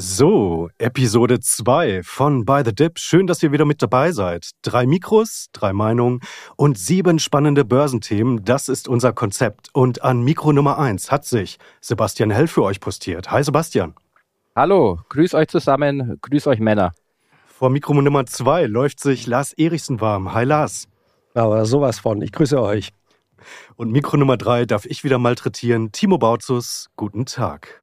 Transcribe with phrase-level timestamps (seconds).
[0.00, 3.00] So, Episode 2 von By the Dip.
[3.00, 4.50] Schön, dass ihr wieder mit dabei seid.
[4.62, 6.20] Drei Mikros, drei Meinungen
[6.54, 8.44] und sieben spannende Börsenthemen.
[8.44, 9.70] Das ist unser Konzept.
[9.72, 13.32] Und an Mikro Nummer 1 hat sich Sebastian Hell für euch postiert.
[13.32, 13.96] Hi Sebastian.
[14.54, 16.92] Hallo, grüß euch zusammen, grüß euch Männer.
[17.48, 20.32] Vor Mikro Nummer 2 läuft sich Lars Erichsen warm.
[20.32, 20.86] Hi Lars.
[21.34, 22.22] Aber sowas von.
[22.22, 22.90] Ich grüße euch.
[23.74, 25.90] Und Mikro Nummer 3 darf ich wieder malträtieren.
[25.90, 27.82] Timo Bautzus, guten Tag.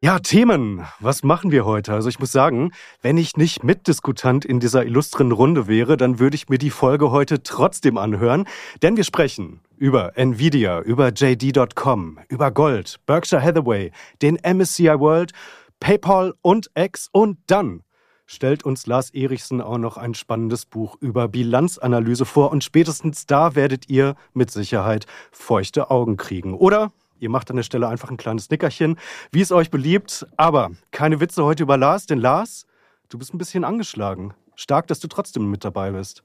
[0.00, 0.86] Ja, Themen.
[1.00, 1.92] Was machen wir heute?
[1.92, 2.70] Also ich muss sagen,
[3.02, 7.10] wenn ich nicht Mitdiskutant in dieser illustren Runde wäre, dann würde ich mir die Folge
[7.10, 8.46] heute trotzdem anhören,
[8.80, 13.90] denn wir sprechen über Nvidia, über JD.com, über Gold, Berkshire Hathaway,
[14.22, 15.32] den MSCI World,
[15.80, 17.82] PayPal und X und dann
[18.24, 23.56] stellt uns Lars Erichsen auch noch ein spannendes Buch über Bilanzanalyse vor und spätestens da
[23.56, 26.54] werdet ihr mit Sicherheit feuchte Augen kriegen.
[26.54, 28.98] Oder Ihr macht an der Stelle einfach ein kleines Nickerchen,
[29.32, 30.26] wie es euch beliebt.
[30.36, 32.66] Aber keine Witze heute über Lars, denn Lars,
[33.08, 34.34] du bist ein bisschen angeschlagen.
[34.56, 36.22] Stark, dass du trotzdem mit dabei bist.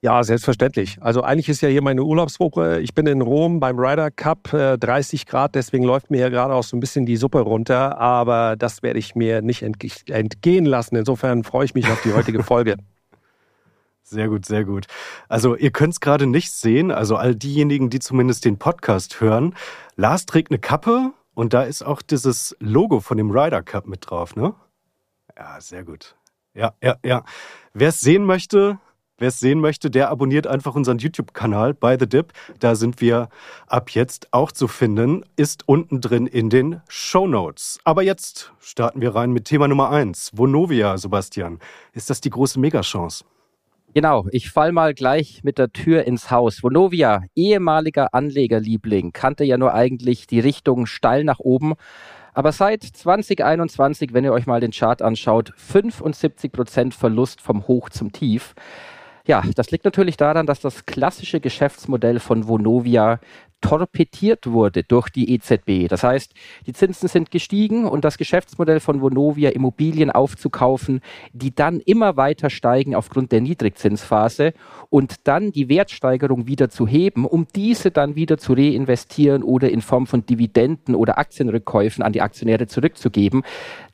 [0.00, 0.98] Ja, selbstverständlich.
[1.00, 2.80] Also eigentlich ist ja hier meine Urlaubswoche.
[2.80, 6.54] Ich bin in Rom beim Ryder Cup, 30 äh, Grad, deswegen läuft mir ja gerade
[6.54, 7.98] auch so ein bisschen die Suppe runter.
[7.98, 10.94] Aber das werde ich mir nicht entgehen lassen.
[10.94, 12.76] Insofern freue ich mich auf die heutige Folge.
[14.10, 14.86] Sehr gut, sehr gut.
[15.28, 19.54] Also ihr könnt es gerade nicht sehen, also all diejenigen, die zumindest den Podcast hören.
[19.96, 24.08] Lars trägt eine Kappe und da ist auch dieses Logo von dem Ryder Cup mit
[24.08, 24.54] drauf, ne?
[25.36, 26.16] Ja, sehr gut.
[26.54, 27.22] Ja, ja, ja.
[27.74, 28.78] Wer es sehen möchte,
[29.18, 32.32] wer es sehen möchte, der abonniert einfach unseren YouTube-Kanal by the Dip.
[32.60, 33.28] Da sind wir
[33.66, 35.22] ab jetzt auch zu finden.
[35.36, 37.78] Ist unten drin in den Show Notes.
[37.84, 40.30] Aber jetzt starten wir rein mit Thema Nummer eins.
[40.32, 41.58] Vonovia, Sebastian.
[41.92, 43.22] Ist das die große Megachance?
[43.98, 46.62] Genau, ich fall mal gleich mit der Tür ins Haus.
[46.62, 51.74] Vonovia, ehemaliger Anlegerliebling, kannte ja nur eigentlich die Richtung steil nach oben.
[52.32, 57.88] Aber seit 2021, wenn ihr euch mal den Chart anschaut, 75 Prozent Verlust vom Hoch
[57.88, 58.54] zum Tief.
[59.28, 63.20] Ja, das liegt natürlich daran, dass das klassische Geschäftsmodell von Vonovia
[63.60, 65.88] torpediert wurde durch die EZB.
[65.88, 66.32] Das heißt,
[66.66, 71.02] die Zinsen sind gestiegen und das Geschäftsmodell von Vonovia, Immobilien aufzukaufen,
[71.32, 74.54] die dann immer weiter steigen aufgrund der Niedrigzinsphase
[74.88, 79.82] und dann die Wertsteigerung wieder zu heben, um diese dann wieder zu reinvestieren oder in
[79.82, 83.42] Form von Dividenden oder Aktienrückkäufen an die Aktionäre zurückzugeben.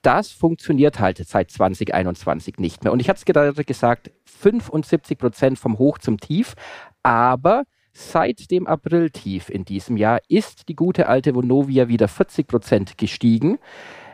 [0.04, 2.92] Das funktioniert halt seit 2021 nicht mehr.
[2.92, 6.54] Und ich hatte es gerade gesagt, 75 Prozent vom Hoch zum Tief,
[7.02, 7.64] aber
[7.96, 13.60] Seit dem April-Tief in diesem Jahr ist die gute alte Vonovia wieder 40 Prozent gestiegen.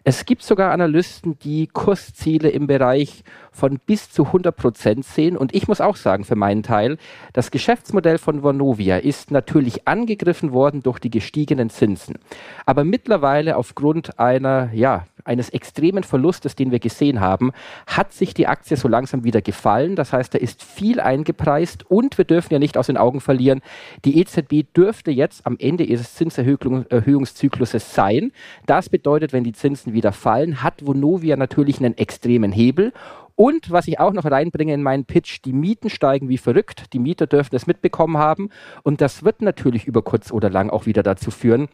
[0.03, 3.23] Es gibt sogar Analysten, die Kursziele im Bereich
[3.53, 5.37] von bis zu 100 Prozent sehen.
[5.37, 6.97] Und ich muss auch sagen, für meinen Teil,
[7.33, 12.19] das Geschäftsmodell von Vonovia ist natürlich angegriffen worden durch die gestiegenen Zinsen.
[12.65, 17.53] Aber mittlerweile aufgrund einer, ja, eines extremen Verlustes, den wir gesehen haben,
[17.87, 19.97] hat sich die Aktie so langsam wieder gefallen.
[19.97, 23.61] Das heißt, da ist viel eingepreist und wir dürfen ja nicht aus den Augen verlieren,
[24.05, 28.33] die EZB dürfte jetzt am Ende ihres Zinserhöhungszykluses sein.
[28.67, 32.93] Das bedeutet, wenn die Zinsen wieder fallen, hat Vonovia natürlich einen extremen Hebel
[33.41, 36.93] und was ich auch noch reinbringe in meinen Pitch, die Mieten steigen wie verrückt.
[36.93, 38.51] Die Mieter dürfen es mitbekommen haben.
[38.83, 41.69] Und das wird natürlich über kurz oder lang auch wieder dazu führen,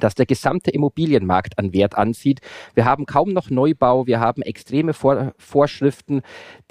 [0.00, 2.42] dass der gesamte Immobilienmarkt an Wert anzieht.
[2.74, 6.20] Wir haben kaum noch Neubau, wir haben extreme Vor Vorschriften,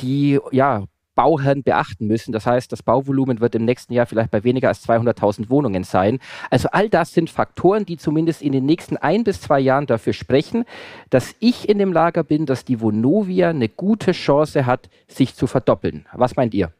[0.01, 0.83] die ja
[1.17, 2.31] Bauherren beachten müssen.
[2.31, 6.19] Das heißt, das Bauvolumen wird im nächsten Jahr vielleicht bei weniger als 200.000 Wohnungen sein.
[6.51, 10.13] Also all das sind Faktoren, die zumindest in den nächsten ein bis zwei Jahren dafür
[10.13, 10.63] sprechen,
[11.09, 15.47] dass ich in dem Lager bin, dass die Vonovia eine gute Chance hat, sich zu
[15.47, 16.05] verdoppeln.
[16.13, 16.71] Was meint ihr?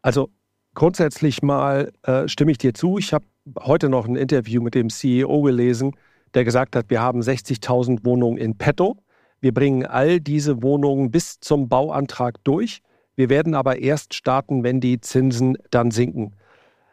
[0.00, 0.30] Also
[0.74, 2.96] grundsätzlich mal äh, stimme ich dir zu.
[2.96, 3.26] Ich habe
[3.60, 5.94] heute noch ein Interview mit dem CEO gelesen,
[6.32, 8.96] der gesagt hat, wir haben 60.000 Wohnungen in petto.
[9.40, 12.80] Wir bringen all diese Wohnungen bis zum Bauantrag durch.
[13.18, 16.36] Wir werden aber erst starten, wenn die Zinsen dann sinken.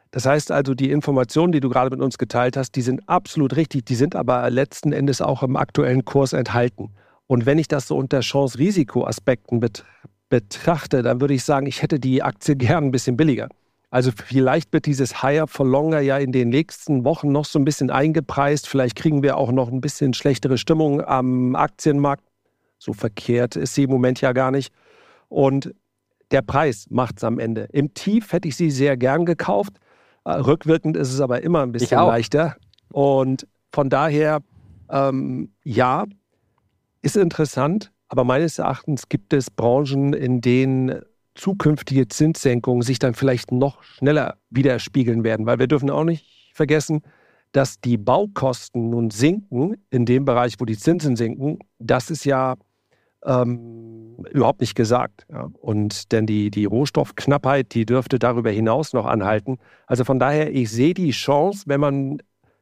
[0.10, 3.56] Das heißt also, die Informationen, die du gerade mit uns geteilt hast, die sind absolut
[3.56, 6.90] richtig, die sind aber letzten Endes auch im aktuellen Kurs enthalten.
[7.28, 9.86] Und wenn ich das so unter Chance-Risiko-Aspekten bet
[10.28, 13.48] betrachte, dann würde ich sagen, ich hätte die Aktie gern ein bisschen billiger.
[13.92, 17.66] Also vielleicht wird dieses Higher for Longer ja in den nächsten Wochen noch so ein
[17.66, 18.68] bisschen eingepreist.
[18.68, 22.24] Vielleicht kriegen wir auch noch ein bisschen schlechtere Stimmung am Aktienmarkt.
[22.80, 24.74] So verkehrt ist sie im Moment ja gar nicht.
[25.30, 25.76] Und
[26.36, 27.70] der Preis macht es am Ende.
[27.72, 29.78] Im Tief hätte ich sie sehr gern gekauft.
[30.26, 32.58] Äh, rückwirkend ist es aber immer ein bisschen leichter.
[32.92, 34.42] Und von daher,
[34.90, 36.04] ähm, ja,
[37.02, 37.92] ist interessant.
[38.10, 41.02] aber meines Erachtens gibt es Branchen, in denen
[41.36, 47.02] zukünftige Zinssenkungen sich dann vielleicht noch schneller widerspiegeln werden, weil wir dürfen auch nicht vergessen,
[47.52, 51.60] dass die Baukosten nun sinken in dem Bereich, wo die Zinsen sinken.
[51.80, 52.56] Das ist ja
[53.26, 55.26] ähm, überhaupt nicht gesagt.
[55.32, 55.50] Ja.
[55.60, 59.58] Und denn die, die Rohstoffknappheit, die dürfte darüber hinaus noch anhalten.
[59.88, 62.18] Also von daher, ich sehe die Chance, wenn man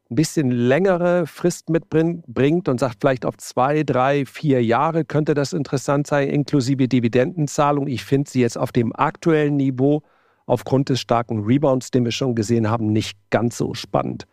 [0.10, 5.54] ein bisschen längere Frist mitbringt und sagt, vielleicht auf zwei, drei, vier Jahre könnte das
[5.54, 7.88] interessant sein, inklusive Dividendenzahlung.
[7.88, 10.04] Ich finde sie jetzt auf dem aktuellen Niveau
[10.46, 14.28] aufgrund des starken Rebounds, den wir schon gesehen haben, nicht ganz so spannend.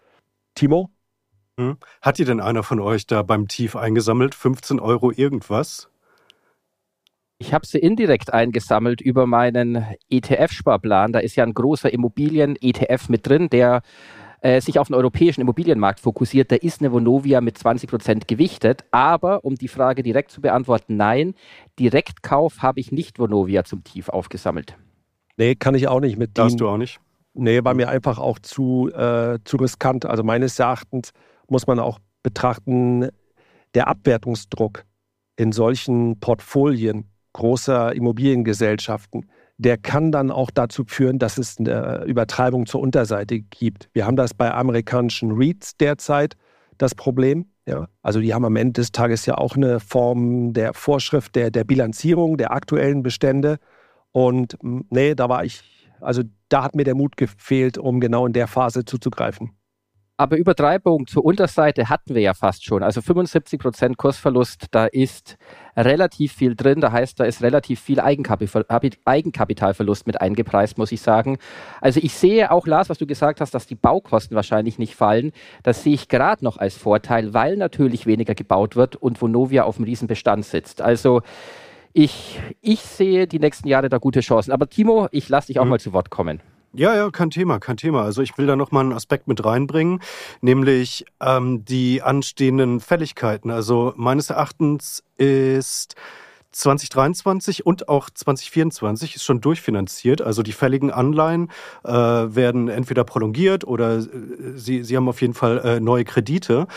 [0.54, 0.90] Timo?
[1.58, 1.76] Hm.
[2.02, 4.34] Hat ihr denn einer von euch da beim Tief eingesammelt?
[4.34, 5.88] 15 Euro irgendwas?
[7.40, 11.12] Ich habe sie indirekt eingesammelt über meinen ETF-Sparplan.
[11.12, 13.80] Da ist ja ein großer Immobilien-ETF mit drin, der
[14.42, 16.52] äh, sich auf den europäischen Immobilienmarkt fokussiert.
[16.52, 18.84] Da ist eine Vonovia mit 20 Prozent gewichtet.
[18.90, 21.32] Aber um die Frage direkt zu beantworten, nein,
[21.78, 24.76] Direktkauf habe ich nicht Vonovia zum Tief aufgesammelt.
[25.38, 26.36] Nee, kann ich auch nicht mit.
[26.36, 27.00] Darfst du auch nicht?
[27.32, 30.04] Nee, war mir einfach auch zu, äh, zu riskant.
[30.04, 31.12] Also meines Erachtens
[31.48, 33.08] muss man auch betrachten,
[33.74, 34.84] der Abwertungsdruck
[35.36, 39.26] in solchen Portfolien großer Immobiliengesellschaften,
[39.58, 43.90] der kann dann auch dazu führen, dass es eine Übertreibung zur Unterseite gibt.
[43.92, 46.36] Wir haben das bei amerikanischen REITs derzeit,
[46.78, 47.46] das Problem.
[47.66, 51.50] Ja, also die haben am Ende des Tages ja auch eine Form der Vorschrift der,
[51.50, 53.58] der Bilanzierung der aktuellen Bestände.
[54.12, 55.62] Und nee, da war ich,
[56.00, 59.50] also da hat mir der Mut gefehlt, um genau in der Phase zuzugreifen.
[60.20, 62.82] Aber Übertreibung zur Unterseite hatten wir ja fast schon.
[62.82, 65.38] Also 75 Prozent Kursverlust, da ist
[65.74, 66.82] relativ viel drin.
[66.82, 71.38] Da heißt, da ist relativ viel Eigenkapitalverlust mit eingepreist, muss ich sagen.
[71.80, 75.32] Also ich sehe auch, Lars, was du gesagt hast, dass die Baukosten wahrscheinlich nicht fallen.
[75.62, 79.76] Das sehe ich gerade noch als Vorteil, weil natürlich weniger gebaut wird und Vonovia auf
[79.76, 80.82] dem Riesenbestand sitzt.
[80.82, 81.22] Also
[81.94, 84.52] ich, ich sehe die nächsten Jahre da gute Chancen.
[84.52, 85.70] Aber Timo, ich lasse dich auch mhm.
[85.70, 86.42] mal zu Wort kommen.
[86.72, 88.02] Ja, ja, kein Thema, kein Thema.
[88.02, 90.00] Also ich will da noch mal einen Aspekt mit reinbringen,
[90.40, 93.50] nämlich ähm, die anstehenden Fälligkeiten.
[93.50, 95.96] Also meines Erachtens ist
[96.52, 100.22] 2023 und auch 2024 ist schon durchfinanziert.
[100.22, 101.50] Also die fälligen Anleihen
[101.82, 104.06] äh, werden entweder prolongiert oder äh,
[104.54, 106.68] sie, sie haben auf jeden Fall äh, neue Kredite.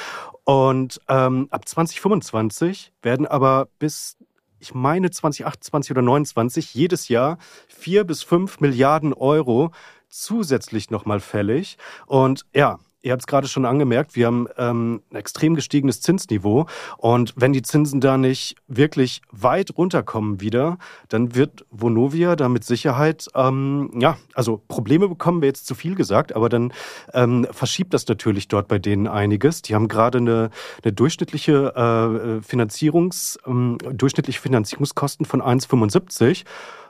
[0.44, 4.18] Und ähm, ab 2025 werden aber bis
[4.64, 7.38] ich meine 2028 oder 2029 jedes Jahr
[7.68, 9.72] vier bis fünf Milliarden Euro
[10.08, 11.78] zusätzlich nochmal fällig.
[12.06, 16.68] Und ja, Ihr habt es gerade schon angemerkt, wir haben ähm, ein extrem gestiegenes Zinsniveau.
[16.98, 20.78] Und wenn die Zinsen da nicht wirklich weit runterkommen wieder,
[21.10, 25.96] dann wird Vonovia da mit Sicherheit, ähm, ja, also Probleme bekommen, wäre jetzt zu viel
[25.96, 26.72] gesagt, aber dann
[27.14, 29.62] ähm, verschiebt das natürlich dort bei denen einiges.
[29.64, 30.50] Die haben gerade eine,
[30.82, 36.46] eine durchschnittliche äh, Finanzierungs, ähm, durchschnittliche Finanzierungskosten von 1,75.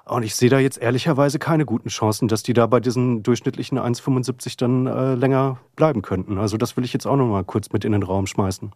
[0.06, 3.80] Und ich sehe da jetzt ehrlicherweise keine guten Chancen, dass die da bei diesen durchschnittlichen
[3.80, 6.38] 1,75 dann äh, länger bleiben könnten.
[6.38, 8.72] Also das will ich jetzt auch noch mal kurz mit in den Raum schmeißen.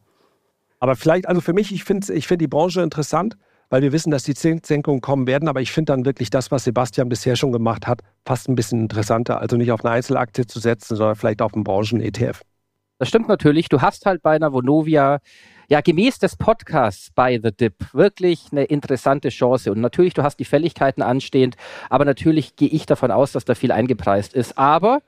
[0.80, 3.38] Aber vielleicht, also für mich, ich finde ich find die Branche interessant,
[3.70, 5.50] weil wir wissen, dass die Zinssenkungen kommen werden.
[5.50, 8.82] Aber ich finde dann wirklich das, was Sebastian bisher schon gemacht hat, fast ein bisschen
[8.82, 9.42] interessanter.
[9.42, 12.42] Also nicht auf eine Einzelaktie zu setzen, sondern vielleicht auf einen Branchen-ETF.
[13.00, 13.68] Das stimmt natürlich.
[13.68, 15.20] Du hast halt bei einer Vonovia
[15.68, 19.72] ja, gemäß des Podcasts bei The Dip wirklich eine interessante Chance.
[19.72, 21.58] Und natürlich, du hast die Fälligkeiten anstehend,
[21.90, 24.58] aber natürlich gehe ich davon aus, dass da viel eingepreist ist.
[24.58, 25.02] Aber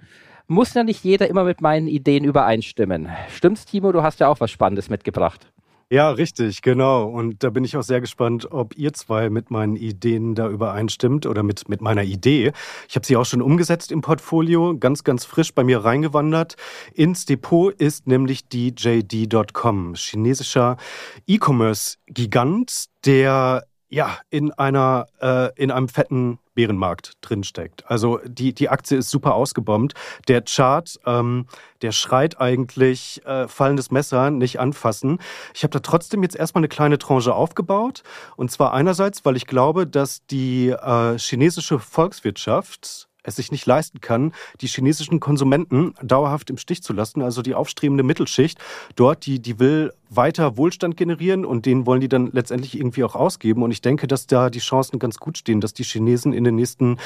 [0.48, 3.10] muss ja nicht jeder immer mit meinen Ideen übereinstimmen.
[3.30, 3.92] Stimmt's, Timo?
[3.92, 5.48] Du hast ja auch was Spannendes mitgebracht.
[5.92, 7.06] Ja, richtig, genau.
[7.06, 11.26] Und da bin ich auch sehr gespannt, ob ihr zwei mit meinen Ideen da übereinstimmt
[11.26, 12.52] oder mit, mit meiner Idee.
[12.88, 16.58] Ich habe sie auch schon umgesetzt im Portfolio, ganz, ganz frisch bei mir reingewandert.
[16.94, 20.78] Ins Depot ist nämlich die JD.com, chinesischer
[21.26, 27.90] E-Commerce-Gigant, der ja in einer äh, in einem fetten Bärenmarkt drinsteckt.
[27.90, 29.94] Also die, die Aktie ist super ausgebombt.
[30.28, 31.46] Der Chart, ähm,
[31.82, 35.20] der schreit eigentlich äh, fallendes Messer, nicht anfassen.
[35.54, 38.04] Ich habe da trotzdem jetzt erstmal eine kleine Tranche aufgebaut.
[38.36, 44.02] Und zwar einerseits, weil ich glaube, dass die äh, chinesische Volkswirtschaft es sich nicht leisten
[44.02, 47.22] kann, die chinesischen Konsumenten dauerhaft im Stich zu lassen.
[47.22, 48.60] Also die aufstrebende Mittelschicht
[48.96, 53.16] dort, die, die will weiter Wohlstand generieren und den wollen die dann letztendlich irgendwie auch
[53.16, 53.64] ausgeben.
[53.64, 56.56] Und ich denke, dass da die Chancen ganz gut stehen, dass die Chinesen in den
[56.56, 56.98] nächsten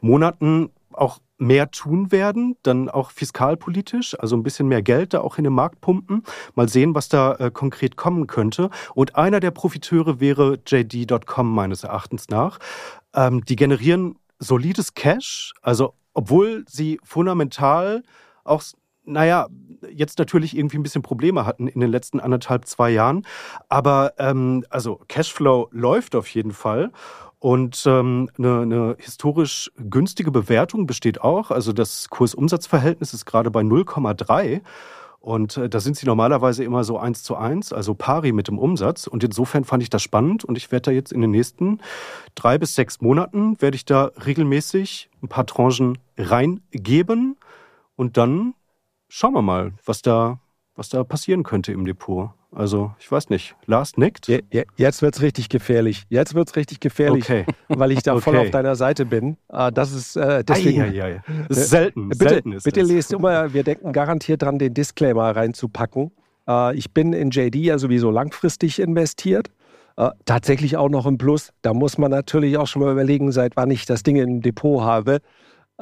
[0.00, 5.38] Monaten auch mehr tun werden, dann auch fiskalpolitisch, also ein bisschen mehr Geld da auch
[5.38, 6.22] in den Markt pumpen.
[6.54, 8.70] Mal sehen, was da äh, konkret kommen könnte.
[8.94, 12.58] Und einer der Profiteure wäre JD.com meines Erachtens nach.
[13.14, 18.02] Ähm, die generieren solides Cash, also obwohl sie fundamental
[18.44, 18.62] auch
[19.04, 19.48] naja,
[19.90, 23.26] jetzt natürlich irgendwie ein bisschen Probleme hatten in den letzten anderthalb, zwei Jahren.
[23.68, 26.92] Aber ähm, also Cashflow läuft auf jeden Fall.
[27.40, 31.50] Und ähm, eine, eine historisch günstige Bewertung besteht auch.
[31.50, 34.60] Also das Kursumsatzverhältnis ist gerade bei 0,3.
[35.22, 38.58] Und äh, da sind sie normalerweise immer so eins zu eins, also pari mit dem
[38.58, 39.06] Umsatz.
[39.06, 41.80] Und insofern fand ich das spannend und ich werde da jetzt in den nächsten
[42.34, 47.36] drei bis sechs Monaten, werde ich da regelmäßig ein paar Tranchen reingeben
[47.94, 48.54] und dann
[49.08, 50.40] schauen wir mal, was da,
[50.74, 52.30] was da passieren könnte im Depot.
[52.54, 53.56] Also, ich weiß nicht.
[53.66, 54.28] Lars nickt.
[54.28, 56.04] Ja, ja, jetzt wird es richtig gefährlich.
[56.10, 57.46] Jetzt wird es richtig gefährlich, okay.
[57.68, 58.22] weil ich da okay.
[58.22, 59.38] voll auf deiner Seite bin.
[59.48, 60.82] Ah, das ist äh, deswegen.
[60.82, 61.22] Ei, ei, ei.
[61.48, 62.10] Das ist selten.
[62.10, 62.90] Bitte, selten ist bitte das.
[62.90, 66.12] lest immer, wir denken garantiert dran, den Disclaimer reinzupacken.
[66.46, 69.50] Äh, ich bin in JD ja sowieso langfristig investiert.
[69.96, 71.52] Äh, tatsächlich auch noch im Plus.
[71.62, 74.82] Da muss man natürlich auch schon mal überlegen, seit wann ich das Ding im Depot
[74.82, 75.20] habe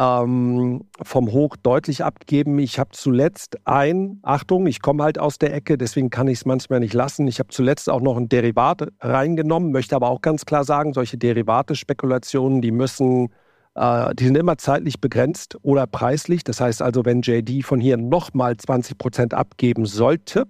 [0.00, 2.59] ähm, vom Hoch deutlich abgeben.
[2.59, 6.47] Ich habe zuletzt ein, Achtung, ich komme halt aus der Ecke, deswegen kann ich es
[6.47, 7.28] manchmal nicht lassen.
[7.28, 11.19] Ich habe zuletzt auch noch ein Derivat reingenommen, möchte aber auch ganz klar sagen, solche
[11.19, 13.28] Derivate-Spekulationen, die müssen,
[13.75, 16.45] äh, die sind immer zeitlich begrenzt oder preislich.
[16.45, 20.47] Das heißt also, wenn JD von hier nochmal 20 Prozent abgeben sollte,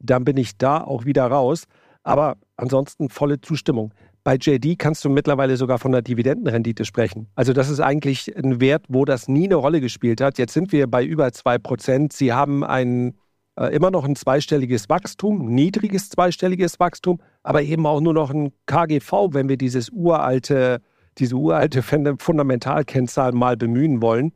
[0.00, 1.66] dann bin ich da auch wieder raus.
[2.02, 3.94] Aber ansonsten volle Zustimmung.
[4.24, 7.26] Bei JD kannst du mittlerweile sogar von der Dividendenrendite sprechen.
[7.34, 10.38] Also das ist eigentlich ein Wert, wo das nie eine Rolle gespielt hat.
[10.38, 12.12] Jetzt sind wir bei über 2%.
[12.12, 13.18] Sie haben ein,
[13.56, 18.52] äh, immer noch ein zweistelliges Wachstum, niedriges zweistelliges Wachstum, aber eben auch nur noch ein
[18.66, 20.80] KGV, wenn wir dieses uralte,
[21.18, 24.32] diese uralte Fundamentalkennzahl mal bemühen wollen,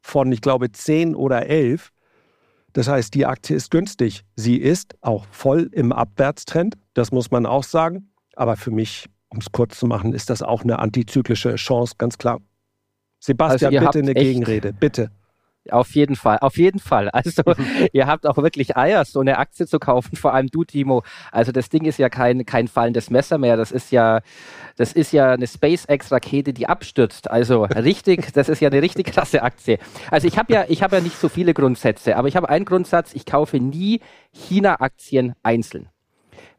[0.00, 1.90] von, ich glaube, 10 oder 11.
[2.74, 4.22] Das heißt, die Aktie ist günstig.
[4.36, 8.12] Sie ist auch voll im Abwärtstrend, das muss man auch sagen.
[8.36, 12.18] Aber für mich um es kurz zu machen, ist das auch eine antizyklische Chance, ganz
[12.18, 12.40] klar.
[13.20, 15.10] Sebastian, also bitte eine Gegenrede, bitte.
[15.70, 17.10] Auf jeden Fall, auf jeden Fall.
[17.10, 17.42] Also
[17.92, 21.02] ihr habt auch wirklich Eier, so eine Aktie zu kaufen, vor allem du, Timo.
[21.32, 23.56] Also das Ding ist ja kein, kein fallendes Messer mehr.
[23.56, 24.20] Das ist ja,
[24.76, 27.28] das ist ja eine SpaceX-Rakete, die abstürzt.
[27.30, 29.78] Also richtig, das ist ja eine richtig klasse Aktie.
[30.10, 32.64] Also ich habe ja, ich habe ja nicht so viele Grundsätze, aber ich habe einen
[32.64, 34.00] Grundsatz, ich kaufe nie
[34.32, 35.88] China-Aktien einzeln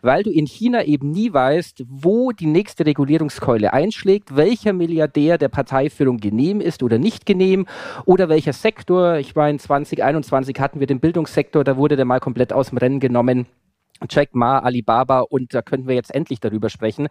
[0.01, 5.49] weil du in China eben nie weißt, wo die nächste Regulierungskeule einschlägt, welcher Milliardär der
[5.49, 7.65] Parteiführung genehm ist oder nicht genehm
[8.05, 9.17] oder welcher Sektor.
[9.17, 12.99] Ich meine, 2021 hatten wir den Bildungssektor, da wurde der mal komplett aus dem Rennen
[12.99, 13.47] genommen.
[14.09, 17.07] Jack Ma, Alibaba und da könnten wir jetzt endlich darüber sprechen.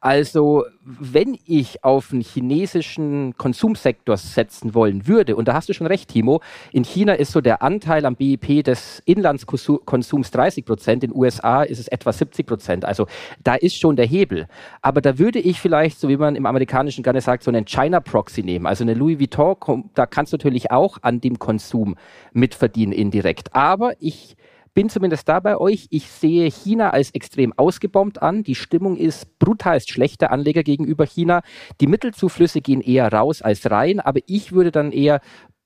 [0.00, 5.86] Also, wenn ich auf einen chinesischen Konsumsektor setzen wollen würde, und da hast du schon
[5.86, 6.40] recht, Timo,
[6.72, 11.62] in China ist so der Anteil am BIP des Inlandskonsums 30 Prozent, in den USA
[11.62, 12.84] ist es etwa 70 Prozent.
[12.84, 13.06] Also,
[13.42, 14.46] da ist schon der Hebel.
[14.82, 18.00] Aber da würde ich vielleicht, so wie man im Amerikanischen gerne sagt, so einen China
[18.00, 18.66] Proxy nehmen.
[18.66, 21.96] Also eine Louis Vuitton, da kannst du natürlich auch an dem Konsum
[22.32, 23.54] mitverdienen indirekt.
[23.54, 24.36] Aber ich
[24.78, 25.88] bin zumindest da bei euch.
[25.90, 28.44] Ich sehe China als extrem ausgebombt an.
[28.44, 31.42] Die Stimmung ist brutal schlecht der Anleger gegenüber China.
[31.80, 35.20] Die Mittelzuflüsse gehen eher raus als rein, aber ich würde dann eher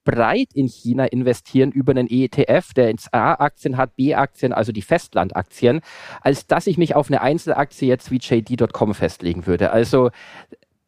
[0.04, 5.82] breit in China investieren über einen ETF, der ins A-Aktien hat, B-Aktien, also die Festlandaktien,
[6.22, 9.72] als dass ich mich auf eine Einzelaktie jetzt wie JD.com festlegen würde.
[9.72, 10.08] Also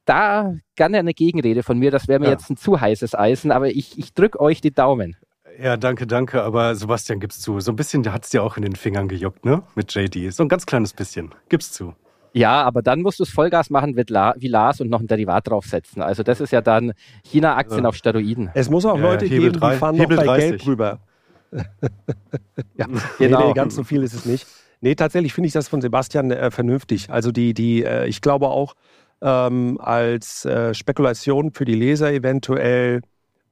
[0.07, 2.33] da gerne eine Gegenrede von mir, das wäre mir ja.
[2.33, 5.14] jetzt ein zu heißes Eisen, aber ich, ich drücke euch die Daumen.
[5.62, 6.42] Ja, danke, danke.
[6.42, 7.61] Aber Sebastian, gib's zu.
[7.61, 9.62] So ein bisschen hat es dir auch in den Fingern gejuckt, ne?
[9.75, 10.32] Mit JD.
[10.32, 11.34] So ein ganz kleines bisschen.
[11.49, 11.94] Gib's zu.
[12.32, 16.02] Ja, aber dann musst du es Vollgas machen wie Lars und noch ein Derivat draufsetzen.
[16.02, 16.92] Also das ist ja dann
[17.23, 17.88] China-Aktien ja.
[17.88, 18.50] auf Steroiden.
[18.54, 20.50] Es muss auch ja, Leute geben, drei, die fahren Hebel noch bei 30.
[20.50, 20.99] Geld rüber.
[21.52, 22.87] ja,
[23.18, 23.38] genau.
[23.38, 24.49] Nee, nee, ganz so viel ist es nicht.
[24.80, 27.08] Nee, tatsächlich finde ich das von Sebastian äh, vernünftig.
[27.08, 28.75] Also die, die, äh, ich glaube auch
[29.23, 33.00] ähm, als äh, Spekulation für die Leser eventuell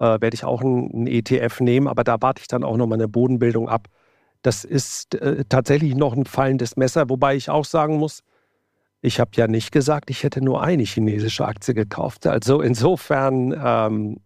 [0.02, 2.96] äh, werde ich auch einen ETF nehmen, aber da warte ich dann auch noch mal
[2.96, 3.86] eine Bodenbildung ab.
[4.42, 8.24] Das ist äh, tatsächlich noch ein fallendes Messer, wobei ich auch sagen muss,
[9.00, 12.26] ich habe ja nicht gesagt, ich hätte nur eine chinesische Aktie gekauft.
[12.26, 13.54] Also insofern.
[13.56, 14.20] Ähm,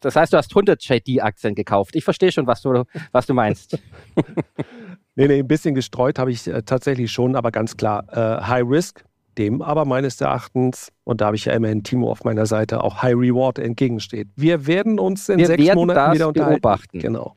[0.00, 1.96] das heißt, du hast 100 JD-Aktien gekauft.
[1.96, 3.76] Ich verstehe schon, was du, was du meinst.
[5.16, 8.64] nee, nee, ein bisschen gestreut habe ich äh, tatsächlich schon, aber ganz klar, äh, High
[8.68, 9.04] Risk,
[9.38, 13.02] dem aber meines Erachtens, und da habe ich ja immerhin Timo auf meiner Seite, auch
[13.02, 14.28] High Reward entgegensteht.
[14.36, 16.60] Wir werden uns in Wir sechs Monaten wieder unterhalten.
[16.60, 16.98] beobachten.
[16.98, 17.36] Genau.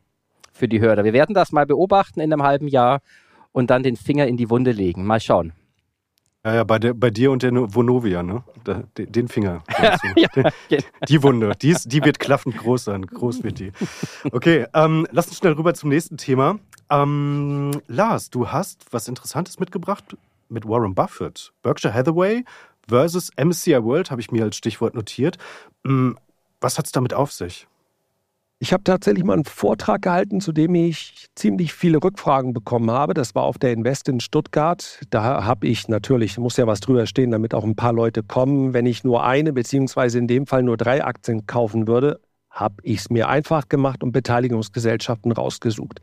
[0.51, 1.03] Für die Hörer.
[1.03, 3.01] Wir werden das mal beobachten in einem halben Jahr
[3.51, 5.05] und dann den Finger in die Wunde legen.
[5.05, 5.53] Mal schauen.
[6.43, 8.43] Ja, ja, bei, der, bei dir und der Vonovia, ne?
[8.63, 9.63] Da, den Finger.
[9.81, 9.97] ja,
[10.69, 10.83] genau.
[11.07, 13.05] die Wunde, die, ist, die wird klaffend groß sein.
[13.05, 13.71] Groß wird die.
[14.31, 16.57] Okay, ähm, lass uns schnell rüber zum nächsten Thema.
[16.89, 20.17] Ähm, Lars, du hast was Interessantes mitgebracht
[20.51, 21.51] mit Warren Buffett.
[21.63, 22.43] Berkshire Hathaway
[22.87, 25.37] versus MSCI World habe ich mir als Stichwort notiert.
[25.85, 26.17] Hm,
[26.59, 27.67] was hat es damit auf sich?
[28.63, 33.15] Ich habe tatsächlich mal einen Vortrag gehalten, zu dem ich ziemlich viele Rückfragen bekommen habe.
[33.15, 34.99] Das war auf der Invest in Stuttgart.
[35.09, 38.75] Da habe ich natürlich, muss ja was drüber stehen, damit auch ein paar Leute kommen.
[38.75, 42.19] Wenn ich nur eine, beziehungsweise in dem Fall nur drei Aktien kaufen würde,
[42.51, 46.01] habe ich es mir einfach gemacht und Beteiligungsgesellschaften rausgesucht.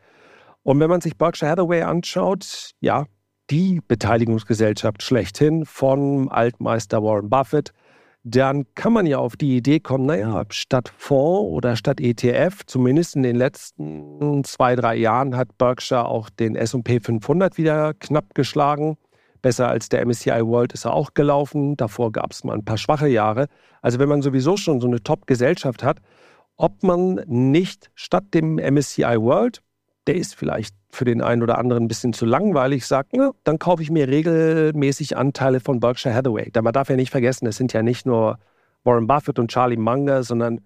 [0.65, 3.07] Und wenn man sich Berkshire Hathaway anschaut, ja,
[3.51, 7.73] die Beteiligungsgesellschaft schlechthin von Altmeister Warren Buffett,
[8.25, 13.17] dann kann man ja auf die Idee kommen, naja, statt Fonds oder statt ETF, zumindest
[13.17, 18.99] in den letzten zwei, drei Jahren hat Berkshire auch den SP 500 wieder knapp geschlagen.
[19.41, 21.77] Besser als der MSCI World ist er auch gelaufen.
[21.77, 23.47] Davor gab es mal ein paar schwache Jahre.
[23.83, 26.01] Also wenn man sowieso schon so eine Top-Gesellschaft hat,
[26.57, 29.63] ob man nicht statt dem MSCI World
[30.09, 33.59] der ist vielleicht für den einen oder anderen ein bisschen zu langweilig, sagt, na, dann
[33.59, 36.51] kaufe ich mir regelmäßig Anteile von Berkshire Hathaway.
[36.51, 38.39] Da man darf ja nicht vergessen, es sind ja nicht nur
[38.85, 40.63] Warren Buffett und Charlie Munger, sondern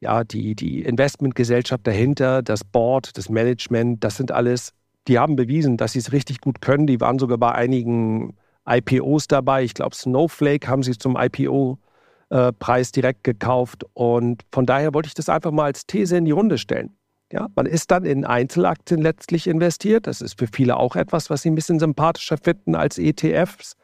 [0.00, 4.72] ja, die, die Investmentgesellschaft dahinter, das Board, das Management, das sind alles,
[5.06, 6.86] die haben bewiesen, dass sie es richtig gut können.
[6.86, 8.36] Die waren sogar bei einigen
[8.68, 9.62] IPOs dabei.
[9.62, 13.84] Ich glaube, Snowflake haben sie zum IPO-Preis äh, direkt gekauft.
[13.94, 16.96] Und von daher wollte ich das einfach mal als These in die Runde stellen.
[17.32, 20.06] Ja, man ist dann in Einzelaktien letztlich investiert.
[20.06, 23.76] Das ist für viele auch etwas, was sie ein bisschen sympathischer finden als ETFs.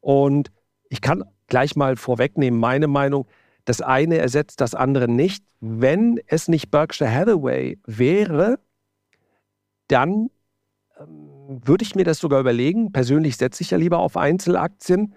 [0.00, 0.50] Und
[0.88, 3.26] ich kann gleich mal vorwegnehmen, meine Meinung,
[3.66, 5.44] das eine ersetzt das andere nicht.
[5.60, 8.58] Wenn es nicht Berkshire Hathaway wäre,
[9.88, 10.30] dann
[10.98, 12.92] ähm, würde ich mir das sogar überlegen.
[12.92, 15.14] Persönlich setze ich ja lieber auf Einzelaktien.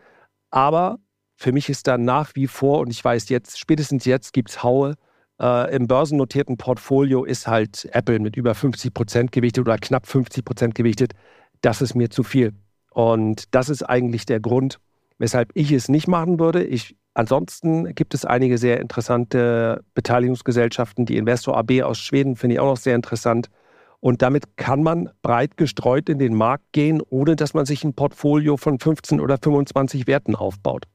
[0.50, 1.00] Aber
[1.36, 4.64] für mich ist da nach wie vor, und ich weiß jetzt, spätestens jetzt gibt es
[4.64, 4.96] Haue,
[5.40, 10.44] äh, Im börsennotierten Portfolio ist halt Apple mit über 50 Prozent gewichtet oder knapp 50
[10.44, 11.14] Prozent gewichtet.
[11.62, 12.54] Das ist mir zu viel.
[12.92, 14.80] Und das ist eigentlich der Grund,
[15.20, 16.64] weshalb ich es nicht machen würde.
[16.64, 21.06] Ich, ansonsten gibt es einige sehr interessante Beteiligungsgesellschaften.
[21.06, 23.50] Die Investor AB aus Schweden finde ich auch noch sehr interessant.
[24.00, 27.94] Und damit kann man breit gestreut in den Markt gehen, ohne dass man sich ein
[27.94, 30.86] Portfolio von 15 oder 25 Werten aufbaut.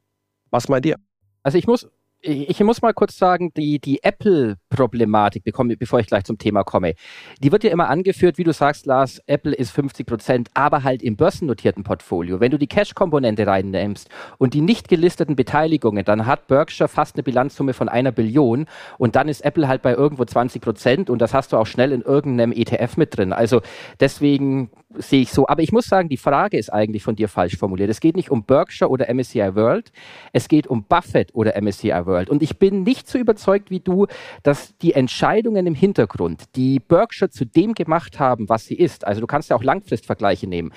[0.51, 0.97] Was meint ihr?
[1.43, 1.89] Also ich muss
[2.25, 6.95] ich muss mal kurz sagen, die, die Apple-Problematik, bevor ich gleich zum Thema komme,
[7.43, 11.03] die wird ja immer angeführt, wie du sagst, Lars, Apple ist 50 Prozent, aber halt
[11.03, 12.39] im börsennotierten Portfolio.
[12.39, 14.09] Wenn du die Cash-Komponente reinnimmst
[14.39, 18.67] und die nicht gelisteten Beteiligungen, dann hat Berkshire fast eine Bilanzsumme von einer Billion
[18.99, 21.91] und dann ist Apple halt bei irgendwo 20 Prozent und das hast du auch schnell
[21.91, 23.33] in irgendeinem ETF mit drin.
[23.33, 23.63] Also
[23.99, 25.49] deswegen sehe ich so.
[25.49, 27.91] Aber ich muss sagen, die Frage ist eigentlich von dir falsch formuliert.
[27.91, 29.91] Es geht nicht um Berkshire oder MSCI World,
[30.33, 32.12] es geht um Buffett oder MSCI World.
[32.13, 32.31] World.
[32.31, 34.07] Und ich bin nicht so überzeugt wie du,
[34.43, 39.21] dass die Entscheidungen im Hintergrund, die Berkshire zu dem gemacht haben, was sie ist, also
[39.21, 40.73] du kannst ja auch Langfristvergleiche nehmen,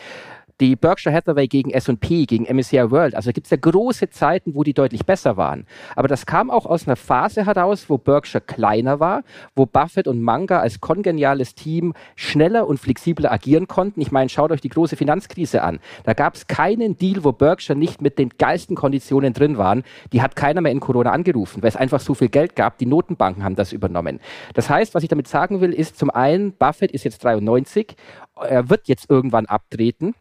[0.62, 3.16] die Berkshire Hathaway gegen S&P, gegen MSCI World.
[3.16, 5.66] Also gibt es ja große Zeiten, wo die deutlich besser waren.
[5.96, 9.24] Aber das kam auch aus einer Phase heraus, wo Berkshire kleiner war,
[9.56, 14.00] wo Buffett und Manga als kongeniales Team schneller und flexibler agieren konnten.
[14.00, 15.80] Ich meine, schaut euch die große Finanzkrise an.
[16.04, 19.84] Da gab es keinen Deal, wo Berkshire nicht mit den geilsten Konditionen drin waren.
[20.14, 22.78] Die hat keiner mehr in Corona angerufen, weil es einfach so viel Geld gab.
[22.78, 24.20] Die Notenbanken haben das übernommen.
[24.54, 27.96] Das heißt, was ich damit sagen will, ist zum einen, Buffett ist jetzt 93,
[28.36, 30.14] er wird jetzt irgendwann abtreten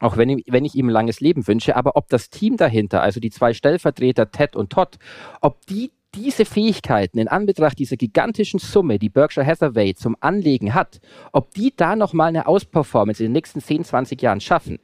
[0.00, 3.02] auch wenn ich, wenn ich ihm ein langes Leben wünsche, aber ob das Team dahinter,
[3.02, 4.98] also die zwei Stellvertreter Ted und Todd,
[5.40, 11.00] ob die diese Fähigkeiten in Anbetracht dieser gigantischen Summe, die Berkshire Hathaway zum Anlegen hat,
[11.32, 14.78] ob die da nochmal eine Ausperformance in den nächsten 10, 20 Jahren schaffen,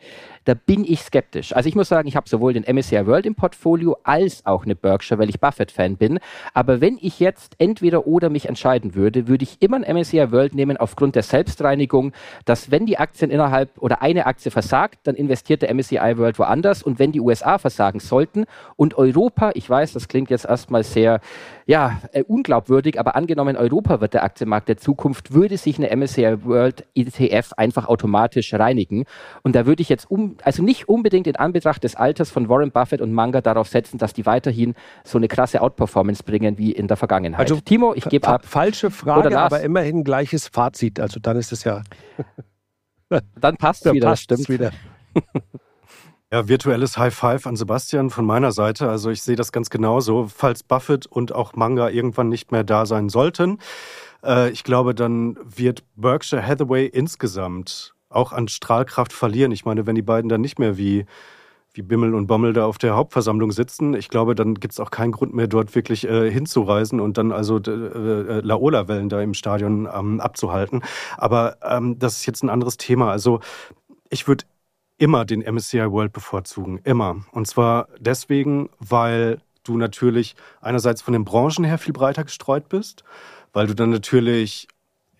[0.44, 1.56] da bin ich skeptisch.
[1.56, 4.74] Also ich muss sagen, ich habe sowohl den MSCI World im Portfolio als auch eine
[4.74, 6.18] Berkshire, weil ich Buffett-Fan bin.
[6.52, 10.54] Aber wenn ich jetzt entweder oder mich entscheiden würde, würde ich immer ein MSCI World
[10.54, 12.12] nehmen aufgrund der Selbstreinigung,
[12.44, 16.82] dass wenn die Aktien innerhalb oder eine Aktie versagt, dann investiert der MSCI World woanders.
[16.82, 18.44] Und wenn die USA versagen sollten
[18.76, 21.13] und Europa, ich weiß, das klingt jetzt erstmal sehr
[21.66, 26.44] ja, äh, unglaubwürdig, aber angenommen, Europa wird der Aktienmarkt der Zukunft, würde sich eine MSCI
[26.44, 29.04] World ETF einfach automatisch reinigen.
[29.42, 32.70] Und da würde ich jetzt um, also nicht unbedingt in Anbetracht des Alters von Warren
[32.70, 34.74] Buffett und Manga darauf setzen, dass die weiterhin
[35.04, 37.40] so eine krasse Outperformance bringen wie in der Vergangenheit.
[37.40, 38.44] Also, Timo, ich gebe ab.
[38.44, 41.00] Falsche Frage, aber immerhin gleiches Fazit.
[41.00, 41.82] Also dann ist es ja.
[43.40, 44.48] dann passt es wieder, passt stimmt.
[44.48, 44.70] wieder.
[46.34, 48.90] Ja, virtuelles High Five an Sebastian von meiner Seite.
[48.90, 50.26] Also ich sehe das ganz genauso.
[50.26, 53.60] Falls Buffett und auch Manga irgendwann nicht mehr da sein sollten,
[54.24, 59.52] äh, ich glaube, dann wird Berkshire Hathaway insgesamt auch an Strahlkraft verlieren.
[59.52, 61.06] Ich meine, wenn die beiden dann nicht mehr wie
[61.72, 63.94] wie Bimmel und Bommel da auf der Hauptversammlung sitzen.
[63.94, 67.30] Ich glaube, dann gibt es auch keinen Grund mehr, dort wirklich äh, hinzureisen und dann
[67.30, 70.82] also äh, äh, Laola-Wellen da im Stadion ähm, abzuhalten.
[71.16, 73.12] Aber ähm, das ist jetzt ein anderes Thema.
[73.12, 73.38] Also
[74.10, 74.44] ich würde
[74.98, 76.78] immer den MSCI World bevorzugen.
[76.84, 77.24] Immer.
[77.32, 83.02] Und zwar deswegen, weil du natürlich einerseits von den Branchen her viel breiter gestreut bist,
[83.52, 84.68] weil du dann natürlich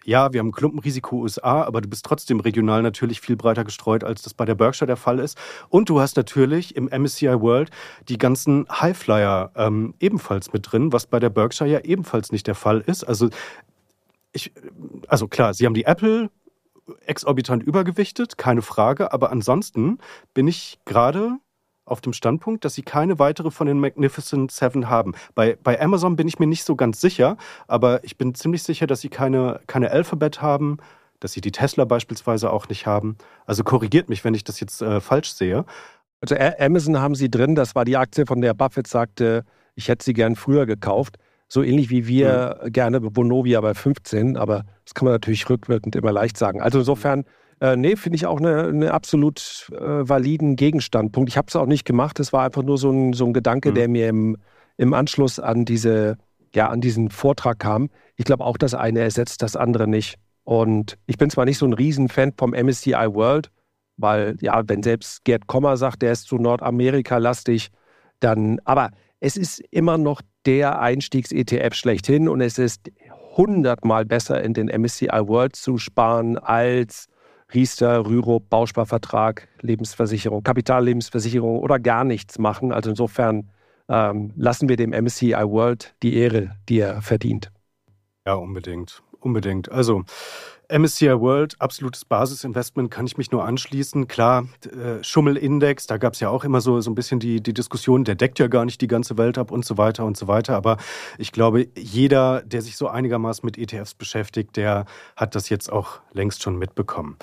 [0.04, 4.22] ja, wir haben Klumpenrisiko USA, aber du bist trotzdem regional natürlich viel breiter gestreut, als
[4.22, 5.38] das bei der Berkshire der Fall ist.
[5.70, 7.70] Und du hast natürlich im MSCI World
[8.08, 12.54] die ganzen Highflyer ähm, ebenfalls mit drin, was bei der Berkshire ja ebenfalls nicht der
[12.54, 13.04] Fall ist.
[13.04, 13.30] Also,
[14.32, 14.52] ich,
[15.08, 16.30] also klar, sie haben die Apple
[17.06, 19.98] exorbitant übergewichtet, keine Frage, aber ansonsten
[20.34, 21.38] bin ich gerade
[21.84, 25.14] auf dem Standpunkt, dass sie keine weitere von den Magnificent Seven haben.
[25.34, 27.36] Bei, bei Amazon bin ich mir nicht so ganz sicher,
[27.68, 30.78] aber ich bin ziemlich sicher, dass sie keine, keine Alphabet haben,
[31.20, 33.16] dass sie die Tesla beispielsweise auch nicht haben.
[33.46, 35.64] Also korrigiert mich, wenn ich das jetzt äh, falsch sehe.
[36.20, 39.44] Also Amazon haben sie drin, das war die Aktie, von der Buffett sagte,
[39.74, 41.18] ich hätte sie gern früher gekauft.
[41.54, 42.72] So ähnlich wie wir mhm.
[42.72, 46.60] gerne Bonovia bei 15, aber das kann man natürlich rückwirkend immer leicht sagen.
[46.60, 47.26] Also insofern
[47.60, 51.30] äh, nee, finde ich auch eine, eine absolut äh, validen Gegenstandpunkt.
[51.30, 52.18] Ich habe es auch nicht gemacht.
[52.18, 53.74] Es war einfach nur so ein, so ein Gedanke, mhm.
[53.76, 54.36] der mir im,
[54.78, 56.18] im Anschluss an, diese,
[56.52, 57.88] ja, an diesen Vortrag kam.
[58.16, 60.16] Ich glaube auch, das eine ersetzt das andere nicht.
[60.42, 63.52] Und ich bin zwar nicht so ein Riesenfan vom MSCI World,
[63.96, 67.68] weil, ja, wenn selbst Gerd Kommer sagt, der ist zu Nordamerika-lastig,
[68.18, 68.90] dann, aber
[69.20, 72.90] es ist immer noch der Einstiegs-ETF schlechthin und es ist
[73.36, 77.08] hundertmal besser in den MSCI World zu sparen als
[77.52, 82.72] Riester, Rürup, Bausparvertrag, Lebensversicherung, Kapitallebensversicherung oder gar nichts machen.
[82.72, 83.50] Also insofern
[83.88, 87.50] ähm, lassen wir dem MSCI World die Ehre, die er verdient.
[88.26, 89.02] Ja, unbedingt.
[89.20, 89.70] Unbedingt.
[89.70, 90.04] Also
[90.68, 94.08] MSCI World, absolutes Basisinvestment, kann ich mich nur anschließen.
[94.08, 97.54] Klar, äh, Schummelindex, da gab es ja auch immer so, so ein bisschen die, die
[97.54, 100.28] Diskussion, der deckt ja gar nicht die ganze Welt ab und so weiter und so
[100.28, 100.56] weiter.
[100.56, 100.76] Aber
[101.18, 106.00] ich glaube, jeder, der sich so einigermaßen mit ETFs beschäftigt, der hat das jetzt auch
[106.12, 107.16] längst schon mitbekommen.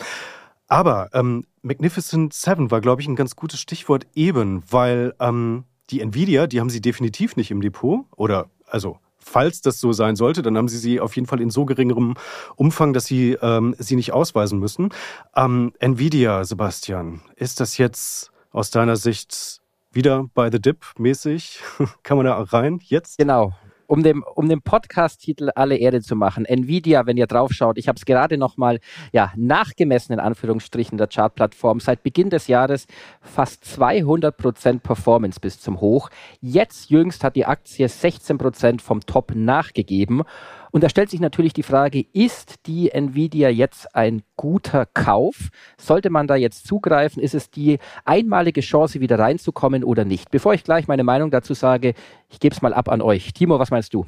[0.67, 6.01] Aber ähm, Magnificent Seven war, glaube ich, ein ganz gutes Stichwort eben, weil ähm, die
[6.01, 10.41] Nvidia, die haben sie definitiv nicht im Depot oder also falls das so sein sollte,
[10.41, 12.15] dann haben sie sie auf jeden Fall in so geringerem
[12.55, 14.89] Umfang, dass sie ähm, sie nicht ausweisen müssen.
[15.36, 21.62] Ähm, Nvidia, Sebastian, ist das jetzt aus deiner Sicht wieder bei The Dip mäßig?
[22.03, 23.17] Kann man da rein jetzt?
[23.17, 23.53] Genau
[23.91, 27.97] um dem, um dem Podcast-Titel alle Erde zu machen, Nvidia, wenn ihr draufschaut, ich habe
[27.97, 28.80] es gerade nochmal
[29.12, 32.88] ja, nachgemessen in Anführungsstrichen der Chartplattform, seit Beginn des Jahres
[33.19, 36.10] fast 200 Prozent Performance bis zum Hoch.
[36.39, 40.23] Jetzt jüngst hat die Aktie 16 Prozent vom Top nachgegeben.
[40.71, 45.49] Und da stellt sich natürlich die Frage, ist die Nvidia jetzt ein guter Kauf?
[45.77, 47.21] Sollte man da jetzt zugreifen?
[47.21, 50.31] Ist es die einmalige Chance, wieder reinzukommen oder nicht?
[50.31, 51.93] Bevor ich gleich meine Meinung dazu sage,
[52.29, 53.34] ich gebe es mal ab an euch.
[53.34, 54.05] Timo, was meinst du?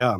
[0.00, 0.18] Ja,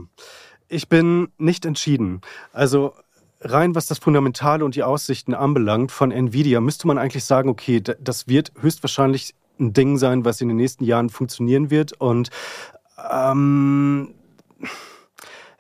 [0.69, 2.21] ich bin nicht entschieden.
[2.53, 2.93] Also
[3.41, 7.81] rein was das Fundamentale und die Aussichten anbelangt von Nvidia, müsste man eigentlich sagen, okay,
[7.81, 11.93] das wird höchstwahrscheinlich ein Ding sein, was in den nächsten Jahren funktionieren wird.
[11.93, 12.31] Und
[13.11, 14.15] ähm,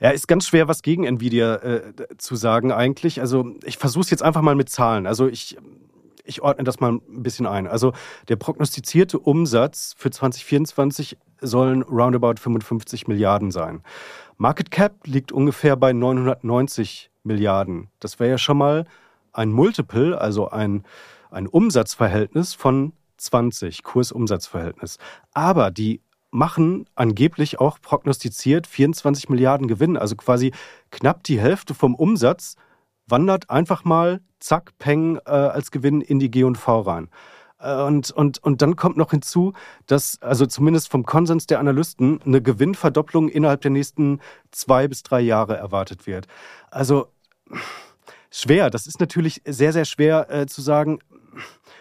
[0.02, 3.20] ja, ist ganz schwer, was gegen Nvidia äh, zu sagen eigentlich.
[3.20, 5.06] Also ich versuche es jetzt einfach mal mit Zahlen.
[5.06, 5.56] Also ich,
[6.24, 7.68] ich ordne das mal ein bisschen ein.
[7.68, 7.92] Also
[8.28, 13.82] der prognostizierte Umsatz für 2024 sollen roundabout 55 Milliarden sein.
[14.38, 17.88] Market Cap liegt ungefähr bei 990 Milliarden.
[18.00, 18.86] Das wäre ja schon mal
[19.32, 20.82] ein Multiple, also ein,
[21.30, 24.98] ein Umsatzverhältnis von 20, Kursumsatzverhältnis.
[25.32, 26.00] Aber die
[26.33, 29.97] machen angeblich auch prognostiziert 24 Milliarden Gewinn.
[29.97, 30.53] Also quasi
[30.90, 32.57] knapp die Hälfte vom Umsatz
[33.07, 37.09] wandert einfach mal, zack, peng, äh, als Gewinn in die G&V rein.
[37.59, 39.53] Äh, und, und, und dann kommt noch hinzu,
[39.87, 45.21] dass, also zumindest vom Konsens der Analysten, eine Gewinnverdopplung innerhalb der nächsten zwei bis drei
[45.21, 46.27] Jahre erwartet wird.
[46.71, 47.09] Also
[48.31, 50.99] schwer, das ist natürlich sehr, sehr schwer äh, zu sagen.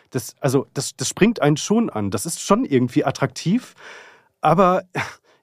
[0.10, 2.12] Das, also das, das springt einen schon an.
[2.12, 3.76] Das ist schon irgendwie attraktiv.
[4.41, 4.84] Aber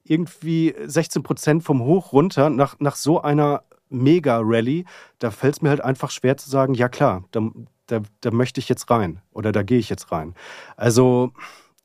[0.04, 4.84] irgendwie 16 Prozent vom Hoch runter nach, nach so einer Mega-Rally,
[5.18, 7.50] da fällt es mir halt einfach schwer zu sagen, ja klar, da,
[7.86, 10.34] da, da möchte ich jetzt rein oder da gehe ich jetzt rein.
[10.76, 11.32] Also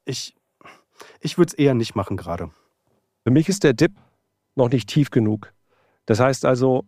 [0.05, 0.35] ich,
[1.21, 2.49] ich würde es eher nicht machen gerade.
[3.23, 3.93] Für mich ist der Dip
[4.55, 5.53] noch nicht tief genug.
[6.05, 6.85] Das heißt also,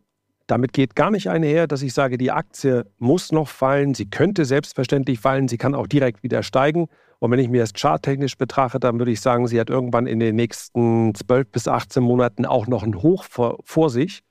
[0.47, 4.45] damit geht gar nicht einher, dass ich sage, die Aktie muss noch fallen, sie könnte
[4.45, 6.87] selbstverständlich fallen, sie kann auch direkt wieder steigen.
[7.19, 10.19] Und wenn ich mir das charttechnisch betrachte, dann würde ich sagen, sie hat irgendwann in
[10.19, 14.21] den nächsten 12 bis 18 Monaten auch noch ein Hoch vor, vor sich.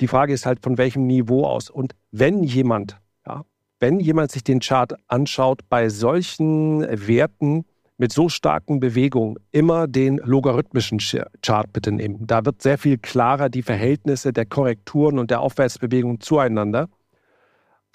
[0.00, 1.70] Die Frage ist halt, von welchem Niveau aus.
[1.70, 3.44] Und wenn jemand, ja,
[3.80, 7.64] wenn jemand sich den Chart anschaut, bei solchen Werten
[7.98, 12.26] mit so starken Bewegungen immer den logarithmischen Chart bitte nehmen.
[12.26, 16.88] Da wird sehr viel klarer die Verhältnisse der Korrekturen und der Aufwärtsbewegung zueinander.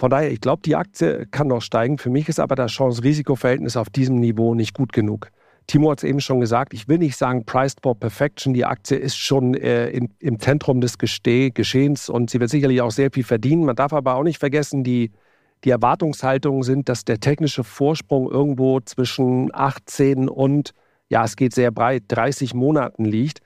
[0.02, 2.00] Von daher, ich glaube, die Aktie kann noch steigen.
[2.00, 5.30] Für mich ist aber das Chance-Risiko-Verhältnis auf diesem Niveau nicht gut genug.
[5.68, 8.56] Timo hat es eben schon gesagt, ich will nicht sagen Priced for Perfection.
[8.56, 12.82] Die Aktie ist schon äh, in, im Zentrum des Geste Geschehens und sie wird sicherlich
[12.82, 13.64] auch sehr viel verdienen.
[13.64, 15.12] Man darf aber auch nicht vergessen, die,
[15.66, 20.72] die Erwartungshaltungen sind, dass der technische Vorsprung irgendwo zwischen 18 und,
[21.10, 23.42] ja, es geht sehr breit, 30 Monaten liegt.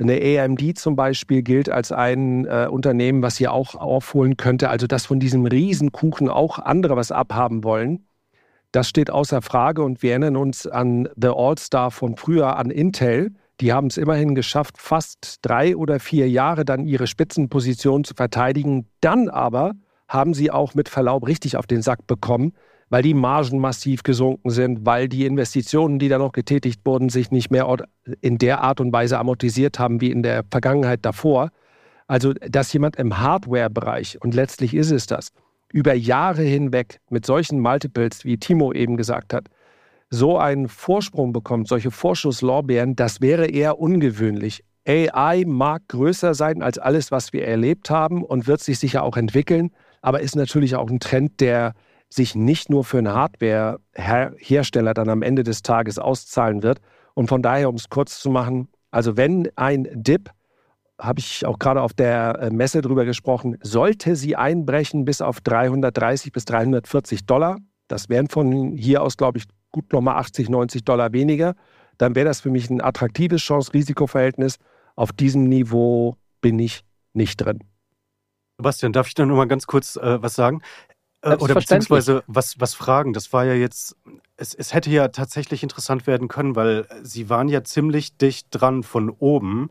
[0.00, 4.70] Eine AMD zum Beispiel gilt als ein äh, Unternehmen, was hier auch aufholen könnte.
[4.70, 8.06] Also, dass von diesem Riesenkuchen auch andere was abhaben wollen.
[8.70, 13.32] Das steht außer Frage und wir erinnern uns an The All-Star von früher, an Intel.
[13.60, 18.86] Die haben es immerhin geschafft, fast drei oder vier Jahre dann ihre Spitzenposition zu verteidigen.
[19.00, 19.72] Dann aber
[20.06, 22.52] haben sie auch mit Verlaub richtig auf den Sack bekommen,
[22.90, 27.30] weil die Margen massiv gesunken sind, weil die Investitionen, die da noch getätigt wurden, sich
[27.30, 27.66] nicht mehr
[28.20, 31.50] in der Art und Weise amortisiert haben wie in der Vergangenheit davor.
[32.06, 35.28] Also, dass jemand im Hardware-Bereich, und letztlich ist es das,
[35.70, 39.48] über Jahre hinweg mit solchen Multiples, wie Timo eben gesagt hat,
[40.10, 44.64] so einen Vorsprung bekommt, solche Vorschusslorbeeren, das wäre eher ungewöhnlich.
[44.86, 49.18] AI mag größer sein als alles, was wir erlebt haben und wird sich sicher auch
[49.18, 49.70] entwickeln,
[50.00, 51.74] aber ist natürlich auch ein Trend, der
[52.10, 56.80] sich nicht nur für einen Hardware-Hersteller dann am Ende des Tages auszahlen wird.
[57.14, 60.30] Und von daher, um es kurz zu machen, also wenn ein Dip
[61.00, 65.40] habe ich auch gerade auf der äh, Messe drüber gesprochen, sollte sie einbrechen bis auf
[65.40, 70.84] 330 bis 340 Dollar, das wären von hier aus, glaube ich, gut nochmal 80, 90
[70.84, 71.54] Dollar weniger,
[71.98, 74.58] dann wäre das für mich ein attraktives Chance-Risiko-Verhältnis.
[74.96, 77.60] Auf diesem Niveau bin ich nicht drin.
[78.56, 80.62] Sebastian, darf ich da nur mal ganz kurz äh, was sagen?
[81.22, 83.12] Äh, oder beziehungsweise was, was fragen?
[83.12, 83.96] Das war ja jetzt,
[84.36, 88.82] es, es hätte ja tatsächlich interessant werden können, weil Sie waren ja ziemlich dicht dran
[88.82, 89.70] von oben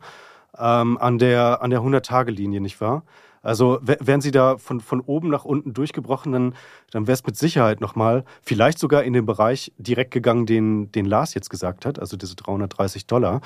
[0.58, 3.04] ähm, an der, an der 100-Tage-Linie, nicht wahr?
[3.40, 6.54] Also wären Sie da von, von oben nach unten durchgebrochen, dann,
[6.90, 11.06] dann wäre es mit Sicherheit nochmal, vielleicht sogar in den Bereich direkt gegangen, den, den
[11.06, 13.40] Lars jetzt gesagt hat, also diese 330 Dollar.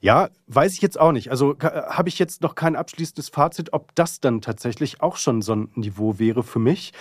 [0.00, 1.30] Ja, weiß ich jetzt auch nicht.
[1.30, 5.54] Also habe ich jetzt noch kein abschließendes Fazit, ob das dann tatsächlich auch schon so
[5.54, 6.92] ein Niveau wäre für mich.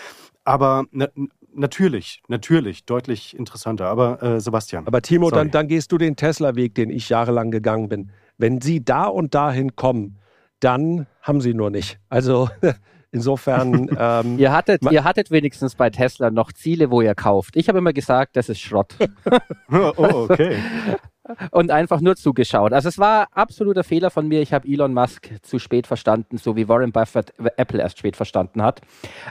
[0.44, 1.08] Aber na,
[1.54, 3.88] natürlich, natürlich, deutlich interessanter.
[3.88, 4.88] Aber äh, Sebastian.
[4.88, 8.12] Aber Timo, dann, dann gehst du den Tesla-Weg, den ich jahrelang gegangen bin.
[8.38, 10.18] Wenn Sie da und dahin kommen,
[10.60, 12.00] dann haben Sie nur nicht.
[12.10, 12.50] Also
[13.12, 13.90] insofern.
[14.02, 17.56] Ähm, ihr, hattet, ihr hattet wenigstens bei Tesla noch Ziele, wo ihr kauft.
[17.56, 18.96] Ich habe immer gesagt, das ist Schrott.
[19.72, 20.58] oh, okay.
[21.52, 22.74] Und einfach nur zugeschaut.
[22.74, 24.42] Also es war absoluter Fehler von mir.
[24.42, 28.62] Ich habe Elon Musk zu spät verstanden, so wie Warren Buffett Apple erst spät verstanden
[28.62, 28.82] hat.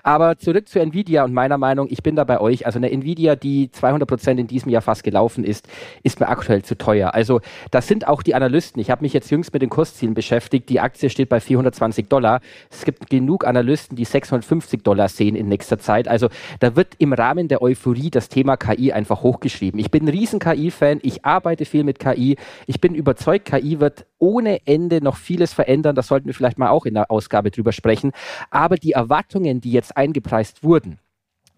[0.02, 2.66] Aber zurück zu Nvidia und meiner Meinung, ich bin da bei euch.
[2.66, 5.68] Also eine Nvidia, die 200 Prozent in diesem Jahr fast gelaufen ist,
[6.02, 7.14] ist mir aktuell zu teuer.
[7.14, 8.80] Also das sind auch die Analysten.
[8.80, 10.68] Ich habe mich jetzt jüngst mit den Kurszielen beschäftigt.
[10.68, 12.40] Die Aktie steht bei 420 Dollar.
[12.70, 16.08] Es gibt genug Analysten, die 650 Dollar sehen in nächster Zeit.
[16.08, 16.28] Also
[16.60, 19.80] da wird im Rahmen der Euphorie das Thema KI einfach hochgeschrieben.
[19.80, 21.00] Ich bin ein riesen KI-Fan.
[21.02, 22.36] Ich arbeite viel mit mit KI.
[22.66, 25.96] Ich bin überzeugt, KI wird ohne Ende noch vieles verändern.
[25.96, 28.12] Das sollten wir vielleicht mal auch in der Ausgabe drüber sprechen.
[28.50, 30.98] Aber die Erwartungen, die jetzt eingepreist wurden,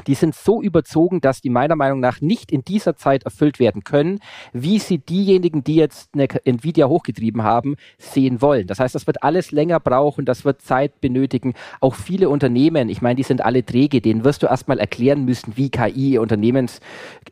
[0.07, 3.85] die sind so überzogen, dass die meiner Meinung nach nicht in dieser Zeit erfüllt werden
[3.85, 4.20] können,
[4.52, 8.66] wie sie diejenigen, die jetzt eine Nvidia hochgetrieben haben, sehen wollen.
[8.66, 11.55] Das heißt, das wird alles länger brauchen, das wird Zeit benötigen.
[11.81, 15.57] Auch viele Unternehmen, ich meine, die sind alle träge, denen wirst du erstmal erklären müssen,
[15.57, 16.81] wie KI ihr Unternehmens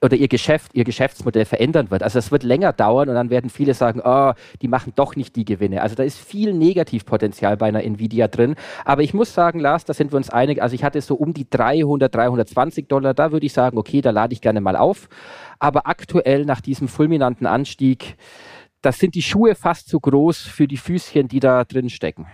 [0.02, 2.02] oder ihr Geschäft, ihr Geschäftsmodell verändern wird.
[2.02, 5.36] Also es wird länger dauern und dann werden viele sagen, oh, die machen doch nicht
[5.36, 5.82] die Gewinne.
[5.82, 8.54] Also da ist viel Negativpotenzial bei einer Nvidia drin.
[8.84, 10.62] Aber ich muss sagen, Lars, da sind wir uns einig.
[10.62, 14.00] Also ich hatte so um die 300, 320 20 Dollar, da würde ich sagen, okay,
[14.00, 15.08] da lade ich gerne mal auf.
[15.58, 18.16] Aber aktuell nach diesem fulminanten Anstieg,
[18.82, 22.26] das sind die Schuhe fast zu groß für die Füßchen, die da drin stecken.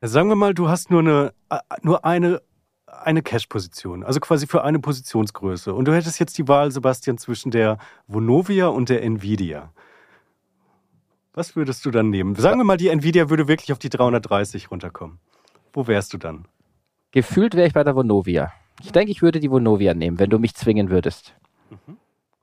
[0.00, 2.40] Sagen wir mal, du hast nur eine, äh, nur eine,
[2.86, 5.74] eine Cash-Position, also quasi für eine Positionsgröße.
[5.74, 9.72] Und du hättest jetzt die Wahl, Sebastian, zwischen der Vonovia und der Nvidia.
[11.34, 12.34] Was würdest du dann nehmen?
[12.34, 15.18] Sagen wir mal, die Nvidia würde wirklich auf die 330 runterkommen.
[15.72, 16.46] Wo wärst du dann?
[17.12, 18.52] Gefühlt wäre ich bei der Vonovia.
[18.82, 21.34] Ich denke, ich würde die Vonovia nehmen, wenn du mich zwingen würdest.
[21.70, 21.96] Mhm.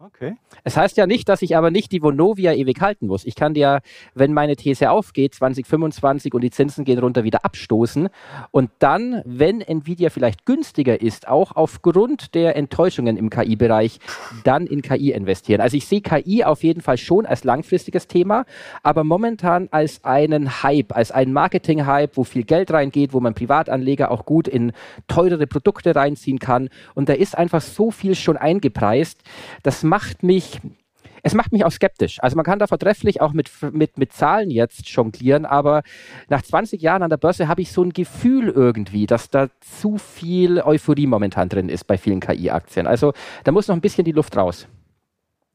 [0.08, 0.36] Okay.
[0.64, 3.26] Es heißt ja nicht, dass ich aber nicht die Vonovia ewig halten muss.
[3.26, 3.82] Ich kann dir,
[4.16, 8.08] wenn meine These aufgeht, 2025 und die Zinsen gehen runter, wieder abstoßen
[8.52, 14.00] und dann, wenn Nvidia vielleicht günstiger ist, auch aufgrund der Enttäuschungen im KI-Bereich,
[14.46, 15.60] dann in KI investieren.
[15.60, 18.46] Also ich sehe KI auf jeden Fall schon als langfristiges Thema,
[18.84, 24.10] aber momentan als einen Hype, als einen Marketing-Hype, wo viel Geld reingeht, wo man Privatanleger
[24.10, 24.72] auch gut in
[25.10, 26.70] teurere Produkte reinziehen kann.
[26.96, 29.22] Und da ist einfach so viel schon eingepreist,
[29.64, 30.60] dass macht mich,
[31.24, 32.22] es macht mich auch skeptisch.
[32.22, 35.82] Also man kann da vortrefflich auch mit, mit, mit Zahlen jetzt jonglieren, aber
[36.30, 39.98] nach 20 Jahren an der Börse habe ich so ein Gefühl irgendwie, dass da zu
[39.98, 42.86] viel Euphorie momentan drin ist bei vielen KI-Aktien.
[42.86, 44.68] Also da muss noch ein bisschen die Luft raus.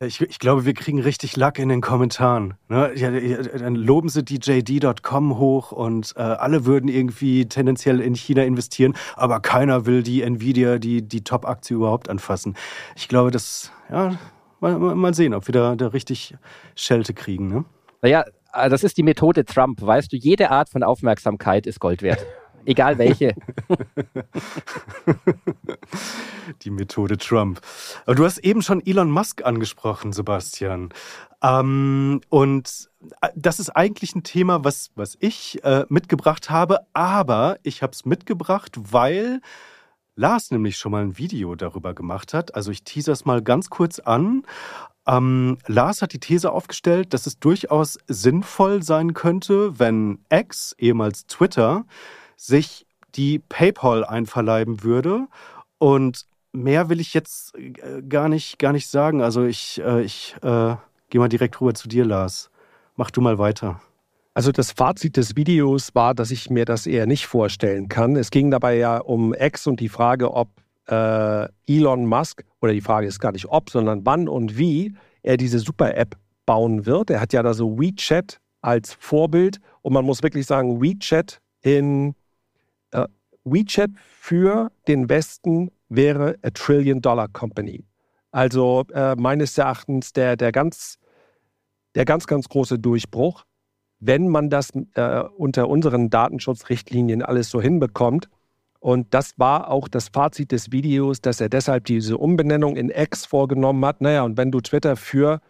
[0.04, 2.54] Ich, ich, glaube, wir kriegen richtig Lack in den Kommentaren.
[2.68, 2.90] Ne?
[2.96, 8.42] Ja, dann loben sie die JD.com hoch und äh, alle würden irgendwie tendenziell in China
[8.42, 12.56] investieren, aber keiner will die Nvidia, die, die Top-Aktie überhaupt anfassen.
[12.96, 14.18] Ich glaube, das, ja,
[14.60, 16.34] mal, mal sehen, ob wir da, da richtig
[16.74, 17.48] Schelte kriegen.
[17.48, 17.64] Ne?
[18.00, 19.82] Naja, äh, das ist die Methode Trump.
[19.82, 22.24] Weißt du, jede Art von Aufmerksamkeit ist Gold wert.
[22.64, 23.34] Egal welche.
[26.62, 27.60] Die Methode Trump.
[28.06, 30.90] Aber du hast eben schon Elon Musk angesprochen, Sebastian.
[31.42, 32.88] Ähm, und
[33.20, 37.92] äh, das ist eigentlich ein Thema, was, was ich äh, mitgebracht habe, aber ich habe
[37.92, 39.40] es mitgebracht, weil
[40.14, 42.54] Lars nämlich schon mal ein Video darüber gemacht hat.
[42.54, 44.44] Also ich teaser es mal ganz kurz an.
[45.06, 51.26] Ähm, Lars hat die These aufgestellt, dass es durchaus sinnvoll sein könnte, wenn X, ehemals
[51.26, 51.84] Twitter,
[52.36, 55.26] sich die PayPal einverleiben würde.
[55.78, 59.22] Und mehr will ich jetzt äh, gar nicht, gar nicht sagen.
[59.22, 60.76] Also ich, äh, ich äh,
[61.10, 62.50] gehe mal direkt rüber zu dir, Lars.
[62.96, 63.80] Mach du mal weiter.
[64.34, 68.16] Also das Fazit des Videos war, dass ich mir das eher nicht vorstellen kann.
[68.16, 70.48] Es ging dabei ja um X und die Frage, ob
[70.88, 75.36] äh, Elon Musk, oder die Frage ist gar nicht ob, sondern wann und wie er
[75.36, 76.16] diese Super-App
[76.46, 77.10] bauen wird.
[77.10, 82.14] Er hat ja da so WeChat als Vorbild und man muss wirklich sagen, WeChat in
[82.92, 83.06] äh,
[83.44, 87.84] WeChat für den Westen wäre a Trillion-Dollar-Company.
[88.30, 90.98] Also äh, meines Erachtens der, der, ganz,
[91.94, 93.44] der ganz, ganz große Durchbruch,
[94.04, 98.28] wenn man das äh, unter unseren Datenschutzrichtlinien alles so hinbekommt.
[98.80, 103.26] Und das war auch das Fazit des Videos, dass er deshalb diese Umbenennung in X
[103.26, 104.00] vorgenommen hat.
[104.00, 105.40] Naja, und wenn du Twitter für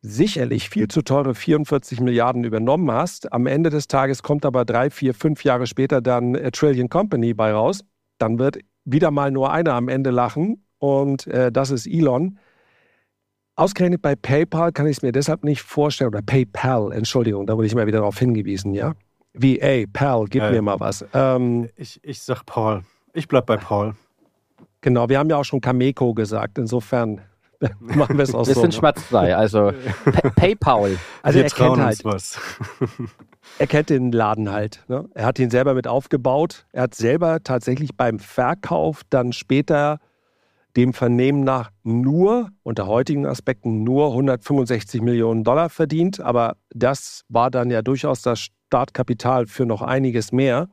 [0.00, 3.32] sicherlich viel zu teure 44 Milliarden übernommen hast.
[3.32, 7.34] Am Ende des Tages kommt aber drei, vier, fünf Jahre später dann A Trillion Company
[7.34, 7.84] bei raus.
[8.18, 12.38] Dann wird wieder mal nur einer am Ende lachen und äh, das ist Elon.
[13.58, 17.66] Ausgerechnet bei PayPal kann ich es mir deshalb nicht vorstellen, oder PayPal, Entschuldigung, da wurde
[17.66, 18.94] ich mal wieder darauf hingewiesen, ja?
[19.32, 21.04] Wie, ey, Pal, gib äh, mir mal was.
[21.12, 22.84] Ähm, ich, ich sag Paul.
[23.14, 23.94] Ich bleib bei Paul.
[24.80, 27.20] Genau, wir haben ja auch schon Kameko gesagt, insofern
[27.80, 28.60] Machen wir es auch wir so.
[28.60, 29.34] Wir sind schmerzfrei.
[29.34, 29.72] Also
[30.36, 30.96] PayPal.
[31.22, 32.40] Also wir er kennt halt, was.
[33.58, 34.84] er kennt den Laden halt.
[34.86, 35.08] Ne?
[35.14, 36.66] Er hat ihn selber mit aufgebaut.
[36.70, 39.98] Er hat selber tatsächlich beim Verkauf dann später
[40.76, 46.20] dem Vernehmen nach nur, unter heutigen Aspekten, nur 165 Millionen Dollar verdient.
[46.20, 50.68] Aber das war dann ja durchaus das Startkapital für noch einiges mehr.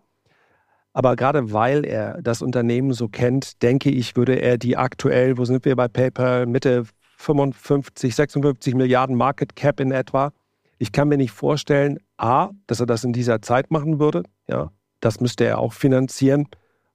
[0.93, 5.43] Aber gerade weil er das Unternehmen so kennt, denke ich, würde er die aktuell, wo
[5.43, 6.85] sind wir bei PayPal, Mitte
[7.17, 10.31] 55, 56 Milliarden Market Cap in etwa.
[10.77, 14.23] Ich kann mir nicht vorstellen, A, dass er das in dieser Zeit machen würde.
[14.47, 16.47] Ja, das müsste er auch finanzieren.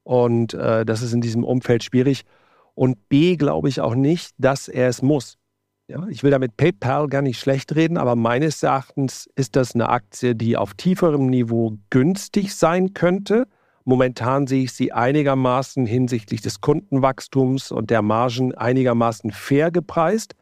[0.03, 2.23] Und äh, das ist in diesem Umfeld schwierig.
[2.81, 5.37] Und B, glaube ich auch nicht, dass er es muss.
[5.89, 9.89] Ja, ich will damit PayPal gar nicht schlecht reden, aber meines Erachtens ist das eine
[9.89, 13.47] Aktie, die auf tieferem Niveau günstig sein könnte
[13.85, 20.35] Momentan sehe ich sie einigermaßen hinsichtlich des Kundenwachstums und der Margen einigermaßen fair gepreist,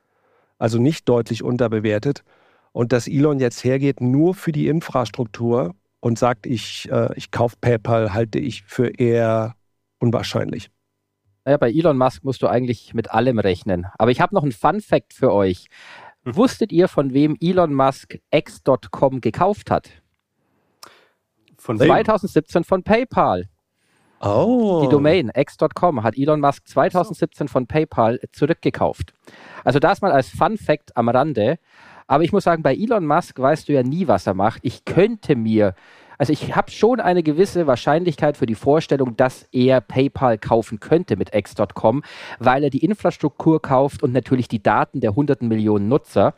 [0.58, 2.24] also nicht deutlich unterbewertet.
[2.72, 7.56] Und dass Elon jetzt hergeht nur für die Infrastruktur und sagt, ich, äh, ich kaufe
[7.60, 9.54] PayPal, halte ich für eher
[9.98, 10.70] unwahrscheinlich.
[11.48, 13.86] Naja, bei Elon Musk musst du eigentlich mit allem rechnen.
[13.96, 15.68] Aber ich habe noch einen Fun Fact für euch.
[16.24, 16.36] Hm.
[16.36, 19.88] Wusstet ihr, von wem Elon Musk X.com gekauft hat?
[21.56, 23.48] Von 2017 von PayPal.
[24.20, 24.82] Oh.
[24.82, 29.14] Die Domain x.com hat Elon Musk 2017 von PayPal zurückgekauft.
[29.64, 31.58] Also das mal als Fun Fact am Rande.
[32.06, 34.60] Aber ich muss sagen, bei Elon Musk weißt du ja nie, was er macht.
[34.66, 35.74] Ich könnte mir,
[36.18, 41.16] also ich habe schon eine gewisse Wahrscheinlichkeit für die Vorstellung, dass er PayPal kaufen könnte
[41.16, 42.02] mit x.com,
[42.40, 46.34] weil er die Infrastruktur kauft und natürlich die Daten der hunderten Millionen Nutzer.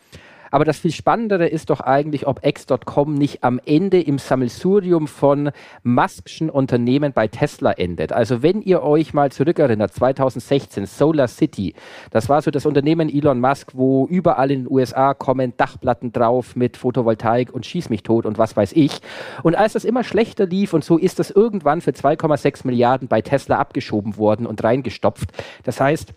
[0.50, 5.50] Aber das viel Spannendere ist doch eigentlich, ob X.com nicht am Ende im Sammelsurium von
[5.82, 8.12] Muskschen Unternehmen bei Tesla endet.
[8.12, 11.74] Also wenn ihr euch mal zurückerinnert, 2016, Solar City,
[12.10, 16.56] das war so das Unternehmen Elon Musk, wo überall in den USA kommen Dachplatten drauf
[16.56, 19.00] mit Photovoltaik und Schieß mich tot und was weiß ich.
[19.42, 23.22] Und als das immer schlechter lief und so ist das irgendwann für 2,6 Milliarden bei
[23.22, 25.30] Tesla abgeschoben worden und reingestopft.
[25.64, 26.12] Das heißt,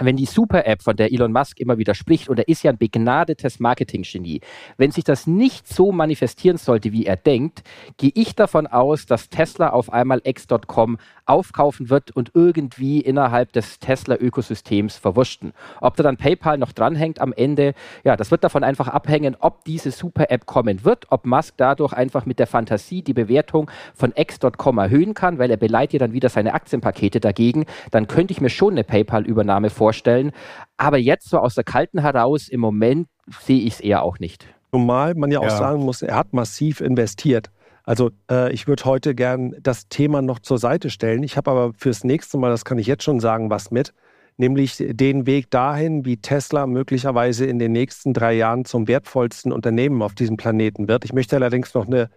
[0.00, 2.78] wenn die Super-App, von der Elon Musk immer wieder spricht, und er ist ja ein
[2.78, 4.40] begnadetes Marketing-Genie,
[4.76, 7.62] wenn sich das nicht so manifestieren sollte, wie er denkt,
[7.96, 13.78] gehe ich davon aus, dass Tesla auf einmal X.com aufkaufen wird und irgendwie innerhalb des
[13.78, 15.52] Tesla-Ökosystems verwurschten.
[15.80, 19.64] Ob da dann PayPal noch dranhängt am Ende, ja, das wird davon einfach abhängen, ob
[19.64, 24.78] diese Super-App kommen wird, ob Musk dadurch einfach mit der Fantasie die Bewertung von X.com
[24.78, 28.50] erhöhen kann, weil er beleidigt ja dann wieder seine Aktienpakete dagegen, dann könnte ich mir
[28.50, 30.30] schon eine PayPal-Übernahme vorstellen vorstellen.
[30.76, 33.08] Aber jetzt so aus der Kalten heraus, im Moment
[33.44, 34.46] sehe ich es eher auch nicht.
[34.72, 35.56] Zumal man ja auch ja.
[35.56, 37.50] sagen muss, er hat massiv investiert.
[37.82, 41.24] Also äh, ich würde heute gern das Thema noch zur Seite stellen.
[41.24, 43.92] Ich habe aber fürs nächste Mal, das kann ich jetzt schon sagen, was mit,
[44.36, 50.02] nämlich den Weg dahin, wie Tesla möglicherweise in den nächsten drei Jahren zum wertvollsten Unternehmen
[50.02, 51.04] auf diesem Planeten wird.
[51.04, 52.10] Ich möchte allerdings noch eine,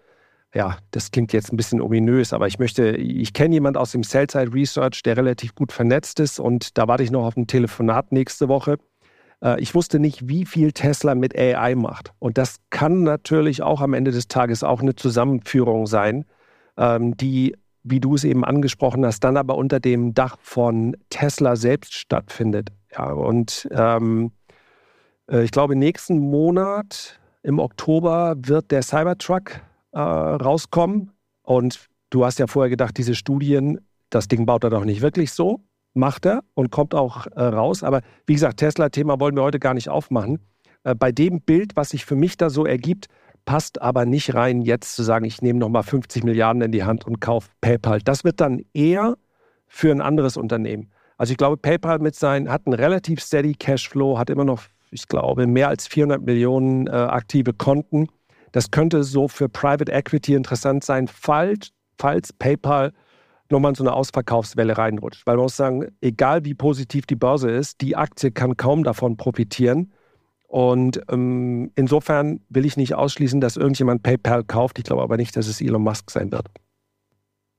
[0.53, 4.03] ja, das klingt jetzt ein bisschen ominös, aber ich möchte, ich kenne jemanden aus dem
[4.03, 8.11] Sell-Side Research, der relativ gut vernetzt ist und da warte ich noch auf ein Telefonat
[8.11, 8.77] nächste Woche.
[9.43, 12.13] Äh, ich wusste nicht, wie viel Tesla mit AI macht.
[12.19, 16.25] Und das kann natürlich auch am Ende des Tages auch eine Zusammenführung sein,
[16.77, 21.55] ähm, die, wie du es eben angesprochen hast, dann aber unter dem Dach von Tesla
[21.55, 22.69] selbst stattfindet.
[22.95, 24.31] Ja, und ähm,
[25.27, 29.61] äh, ich glaube, nächsten Monat im Oktober wird der Cybertruck
[29.93, 31.11] äh, rauskommen.
[31.41, 33.79] Und du hast ja vorher gedacht, diese Studien,
[34.09, 35.61] das Ding baut er doch nicht wirklich so
[35.93, 37.83] macht er und kommt auch äh, raus.
[37.83, 40.39] Aber wie gesagt, Tesla-Thema wollen wir heute gar nicht aufmachen.
[40.83, 43.07] Äh, bei dem Bild, was sich für mich da so ergibt,
[43.45, 47.05] passt aber nicht rein, jetzt zu sagen, ich nehme nochmal 50 Milliarden in die Hand
[47.05, 47.99] und kaufe PayPal.
[47.99, 49.17] Das wird dann eher
[49.67, 50.91] für ein anderes Unternehmen.
[51.17, 55.07] Also ich glaube, PayPal mit seinen hat einen relativ steady Cashflow, hat immer noch, ich
[55.07, 58.07] glaube, mehr als 400 Millionen äh, aktive Konten.
[58.53, 62.93] Das könnte so für Private Equity interessant sein, falls, falls PayPal
[63.49, 65.25] nochmal in so eine Ausverkaufswelle reinrutscht.
[65.25, 69.17] Weil man muss sagen, egal wie positiv die Börse ist, die Aktie kann kaum davon
[69.17, 69.91] profitieren.
[70.47, 74.77] Und ähm, insofern will ich nicht ausschließen, dass irgendjemand PayPal kauft.
[74.77, 76.47] Ich glaube aber nicht, dass es Elon Musk sein wird.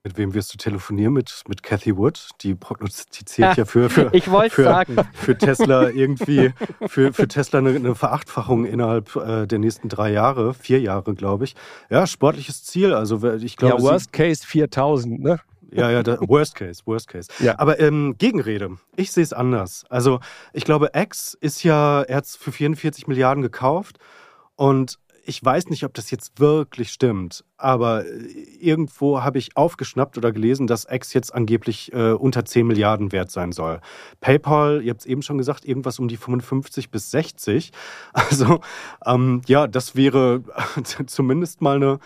[0.06, 1.14] Mit wem wirst du telefonieren?
[1.14, 2.28] Mit, mit Cathy Wood?
[2.42, 4.96] Die prognostiziert ja, für, für, ich für, sagen.
[5.14, 6.52] für Tesla irgendwie,
[6.86, 11.44] für, für Tesla eine, eine Verachtfachung innerhalb äh, der nächsten drei Jahre, vier Jahre, glaube
[11.44, 11.54] ich.
[11.88, 12.92] Ja, sportliches Ziel.
[12.92, 15.40] Also ich glaube, ja, Worst Case 4000, ne?
[15.72, 17.28] Ja, ja, da, worst case, worst case.
[17.40, 17.58] Ja.
[17.58, 19.84] Aber ähm, Gegenrede, ich sehe es anders.
[19.88, 20.20] Also
[20.52, 23.98] ich glaube, X ist ja, er hat es für 44 Milliarden gekauft
[24.54, 28.08] und ich weiß nicht, ob das jetzt wirklich stimmt, aber äh,
[28.60, 33.30] irgendwo habe ich aufgeschnappt oder gelesen, dass X jetzt angeblich äh, unter 10 Milliarden wert
[33.30, 33.80] sein soll.
[34.20, 37.72] PayPal, ihr habt es eben schon gesagt, irgendwas um die 55 bis 60.
[38.12, 38.60] Also
[39.04, 40.42] ähm, ja, das wäre
[41.06, 41.98] zumindest mal eine,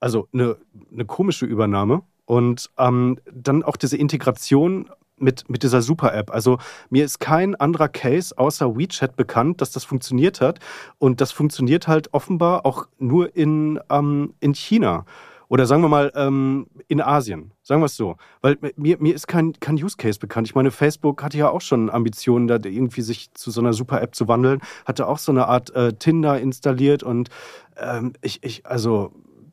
[0.00, 0.56] also eine,
[0.92, 2.02] eine komische Übernahme.
[2.24, 6.30] Und ähm, dann auch diese Integration mit, mit dieser Super-App.
[6.30, 6.58] Also
[6.90, 10.58] mir ist kein anderer Case außer WeChat bekannt, dass das funktioniert hat.
[10.98, 15.04] Und das funktioniert halt offenbar auch nur in, ähm, in China.
[15.52, 18.16] Oder sagen wir mal ähm, in Asien, sagen wir es so.
[18.40, 20.48] Weil mir, mir ist kein, kein Use Case bekannt.
[20.48, 24.14] Ich meine, Facebook hatte ja auch schon Ambitionen, da irgendwie sich zu so einer Super-App
[24.14, 27.28] zu wandeln, hatte auch so eine Art äh, Tinder installiert und
[27.76, 29.12] ähm, ich, ich, also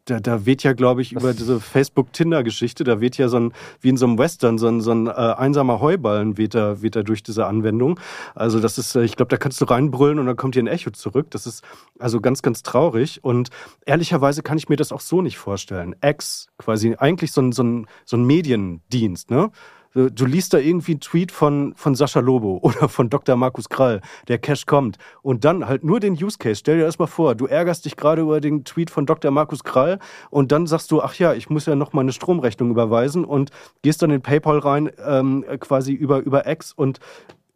[0.10, 3.90] da, da weht ja, glaube ich, über diese Facebook-Tinder-Geschichte, da weht ja so ein, wie
[3.90, 7.04] in so einem Western, so ein, so ein äh, einsamer Heuballen weht da, weht da
[7.04, 8.00] durch diese Anwendung.
[8.36, 10.68] Also das ist, äh, ich glaube, da kannst du reinbrüllen und dann kommt hier ein
[10.68, 11.28] Echo zurück.
[11.32, 11.64] Das ist
[12.00, 13.24] also ganz, ganz traurig.
[13.24, 13.50] Und
[13.86, 15.96] ehrlicherweise kann ich mir das auch so nicht vorstellen.
[16.04, 19.52] X, quasi eigentlich so ein, so ein, so ein Mediendienst, ne?
[19.94, 23.36] Du liest da irgendwie einen Tweet von, von Sascha Lobo oder von Dr.
[23.36, 26.56] Markus Krall, der Cash kommt und dann halt nur den Use Case.
[26.56, 29.32] Stell dir das mal vor, du ärgerst dich gerade über den Tweet von Dr.
[29.32, 32.70] Markus Krall und dann sagst du, ach ja, ich muss ja noch mal eine Stromrechnung
[32.70, 37.00] überweisen und gehst dann in PayPal rein, ähm, quasi über, über X und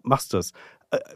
[0.01, 0.53] machst das.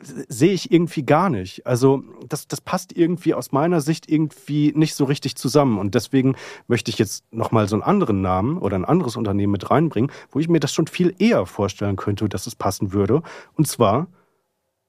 [0.01, 1.67] Sehe ich irgendwie gar nicht.
[1.67, 5.77] Also das, das passt irgendwie aus meiner Sicht irgendwie nicht so richtig zusammen.
[5.77, 6.35] Und deswegen
[6.67, 10.39] möchte ich jetzt nochmal so einen anderen Namen oder ein anderes Unternehmen mit reinbringen, wo
[10.39, 13.21] ich mir das schon viel eher vorstellen könnte, dass es passen würde.
[13.55, 14.07] Und zwar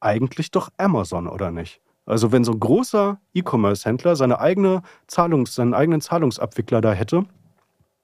[0.01, 1.81] eigentlich doch Amazon, oder nicht?
[2.07, 7.27] Also wenn so ein großer E-Commerce-Händler seine eigene Zahlungs-, seinen eigenen Zahlungsabwickler da hätte,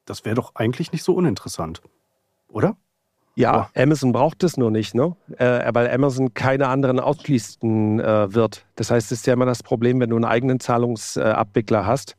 [0.05, 1.81] das wäre doch eigentlich nicht so uninteressant,
[2.49, 2.77] oder?
[3.37, 3.81] Ja, oh.
[3.81, 5.17] Amazon braucht es nur nicht, ne?
[5.39, 8.65] Äh, weil Amazon keine anderen ausschließen äh, wird.
[8.77, 12.17] Das heißt, es ist ja immer das Problem, wenn du einen eigenen Zahlungsabwickler hast.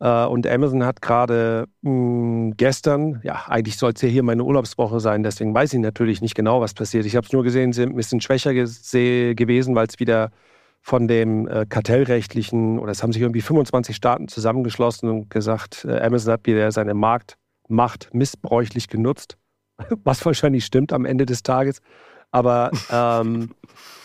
[0.00, 5.00] Äh, und Amazon hat gerade hm, gestern, ja, eigentlich soll es ja hier meine Urlaubswoche
[5.00, 7.06] sein, deswegen weiß ich natürlich nicht genau, was passiert.
[7.06, 10.30] Ich habe es nur gesehen, sie sind ein bisschen schwächer gewesen, weil es wieder
[10.82, 16.00] von dem äh, kartellrechtlichen, oder es haben sich irgendwie 25 Staaten zusammengeschlossen und gesagt, äh,
[16.00, 19.36] Amazon hat wieder seine Marktmacht missbräuchlich genutzt
[20.04, 21.80] was wahrscheinlich stimmt am Ende des Tages.
[22.30, 23.50] Aber ähm,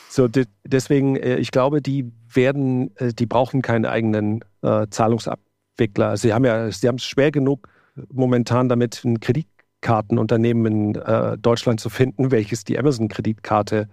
[0.10, 6.18] so de deswegen, äh, ich glaube, die werden, äh, die brauchen keinen eigenen äh, Zahlungsabwickler.
[6.18, 7.68] Sie haben ja, sie haben es schwer genug
[8.12, 13.88] momentan damit, ein Kreditkartenunternehmen in äh, Deutschland zu finden, welches die Amazon-Kreditkarte,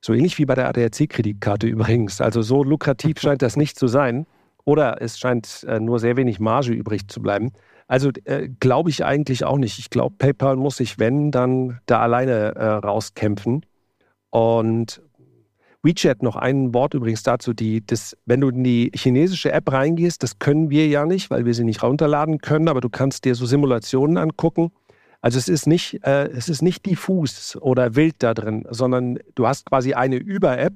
[0.00, 2.20] so ähnlich wie bei der ADAC-Kreditkarte übrigens.
[2.20, 4.26] Also so lukrativ scheint das nicht zu sein.
[4.64, 7.52] Oder es scheint äh, nur sehr wenig Marge übrig zu bleiben.
[7.90, 9.80] Also äh, glaube ich eigentlich auch nicht.
[9.80, 13.66] Ich glaube, PayPal muss sich, wenn, dann da alleine äh, rauskämpfen.
[14.30, 15.02] Und
[15.82, 20.22] WeChat, noch ein Wort übrigens dazu, die, das, wenn du in die chinesische App reingehst,
[20.22, 23.34] das können wir ja nicht, weil wir sie nicht runterladen können, aber du kannst dir
[23.34, 24.70] so Simulationen angucken.
[25.20, 29.48] Also es ist nicht, äh, es ist nicht diffus oder wild da drin, sondern du
[29.48, 30.74] hast quasi eine Über-App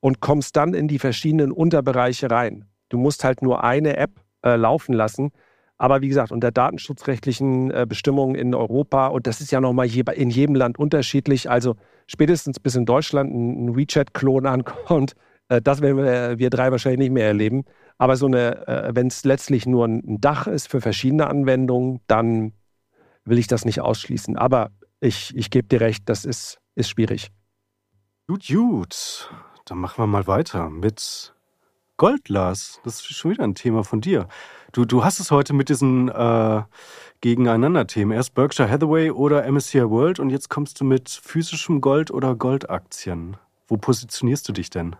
[0.00, 2.64] und kommst dann in die verschiedenen Unterbereiche rein.
[2.88, 5.30] Du musst halt nur eine App äh, laufen lassen.
[5.78, 10.30] Aber wie gesagt, unter datenschutzrechtlichen äh, Bestimmungen in Europa, und das ist ja nochmal in
[10.30, 11.76] jedem Land unterschiedlich, also
[12.08, 15.14] spätestens bis in Deutschland ein WeChat-Klon ankommt,
[15.48, 17.64] äh, das werden wir, wir, drei wahrscheinlich nicht mehr erleben.
[17.96, 22.52] Aber so eine, äh, wenn es letztlich nur ein Dach ist für verschiedene Anwendungen, dann
[23.24, 24.36] will ich das nicht ausschließen.
[24.36, 24.70] Aber
[25.00, 27.30] ich, ich gebe dir recht, das ist, ist schwierig.
[28.26, 29.30] Gut, gut.
[29.64, 31.34] Dann machen wir mal weiter mit
[31.96, 32.80] Goldglas.
[32.84, 34.28] Das ist schon wieder ein Thema von dir.
[34.72, 36.62] Du, du hast es heute mit diesen äh,
[37.22, 38.12] Gegeneinander-Themen.
[38.12, 43.38] Erst Berkshire Hathaway oder MSCI World und jetzt kommst du mit physischem Gold oder Goldaktien.
[43.66, 44.94] Wo positionierst du dich denn?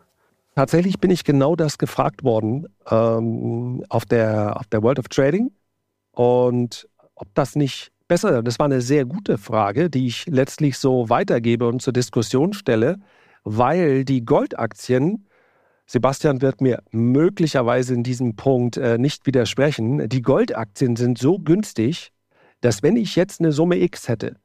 [0.55, 5.53] Tatsächlich bin ich genau das gefragt worden ähm, auf, der, auf der World of Trading.
[6.13, 11.11] Und ob das nicht besser, das war eine sehr gute Frage, die ich letztlich so
[11.11, 12.99] weitergebe und zur Diskussion stelle,
[13.45, 15.28] weil die Goldaktien
[15.91, 20.07] Sebastian wird mir möglicherweise in diesem Punkt äh, nicht widersprechen.
[20.11, 22.13] Die Goldaktien sind so günstig,
[22.61, 24.37] dass wenn ich jetzt eine Summe X hätte,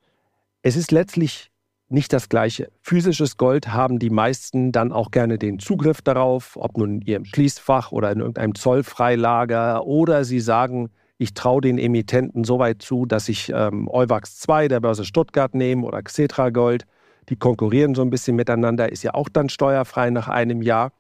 [0.62, 1.52] es ist letztlich
[1.90, 2.72] nicht das Gleiche.
[2.82, 7.26] Physisches Gold haben die meisten dann auch gerne den Zugriff darauf, ob nun in ihrem
[7.26, 13.06] Schließfach oder in irgendeinem Zollfreilager oder sie sagen, ich traue den Emittenten so weit zu,
[13.06, 16.86] dass ich ähm, Euwax 2 der Börse Stuttgart nehme oder Xetra Gold.
[17.28, 20.94] Die konkurrieren so ein bisschen miteinander, ist ja auch dann steuerfrei nach einem Jahr.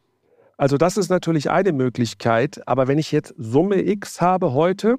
[0.63, 4.97] Also das ist natürlich eine Möglichkeit, aber wenn ich jetzt Summe X habe heute,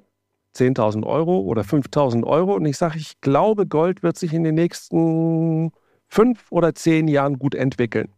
[0.55, 4.53] 10.000 Euro oder 5.000 Euro und ich sage, ich glaube, Gold wird sich in den
[4.53, 5.71] nächsten
[6.07, 8.09] fünf oder zehn Jahren gut entwickeln.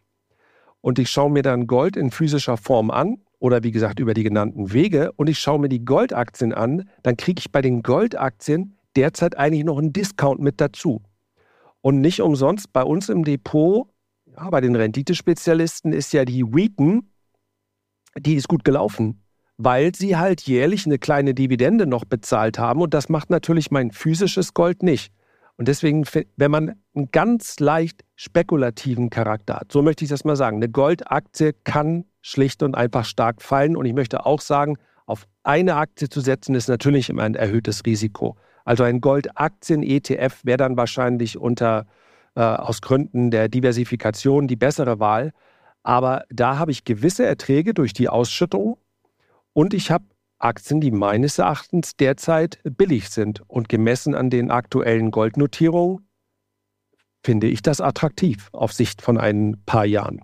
[0.81, 4.23] Und ich schaue mir dann Gold in physischer Form an oder wie gesagt über die
[4.23, 8.77] genannten Wege und ich schaue mir die Goldaktien an, dann kriege ich bei den Goldaktien
[8.97, 11.01] derzeit eigentlich noch einen Discount mit dazu.
[11.79, 13.87] Und nicht umsonst bei uns im Depot,
[14.25, 17.07] ja, bei den Renditespezialisten ist ja die Wheaton
[18.19, 19.23] die ist gut gelaufen,
[19.57, 23.91] weil sie halt jährlich eine kleine Dividende noch bezahlt haben und das macht natürlich mein
[23.91, 25.11] physisches Gold nicht.
[25.57, 26.05] Und deswegen,
[26.35, 30.69] wenn man einen ganz leicht spekulativen Charakter hat, so möchte ich das mal sagen, eine
[30.69, 33.75] Goldaktie kann schlicht und einfach stark fallen.
[33.75, 37.85] Und ich möchte auch sagen, auf eine Aktie zu setzen, ist natürlich immer ein erhöhtes
[37.85, 38.37] Risiko.
[38.65, 41.87] Also ein Goldaktien-ETF wäre dann wahrscheinlich unter,
[42.35, 45.31] äh, aus Gründen der Diversifikation die bessere Wahl.
[45.87, 48.77] Aber da habe ich gewisse Erträge durch die Ausschüttung
[49.53, 50.03] und ich habe
[50.37, 53.41] Aktien, die meines Erachtens derzeit billig sind.
[53.47, 56.05] Und gemessen an den aktuellen Goldnotierungen
[57.23, 60.19] finde ich das attraktiv auf Sicht von ein paar Jahren.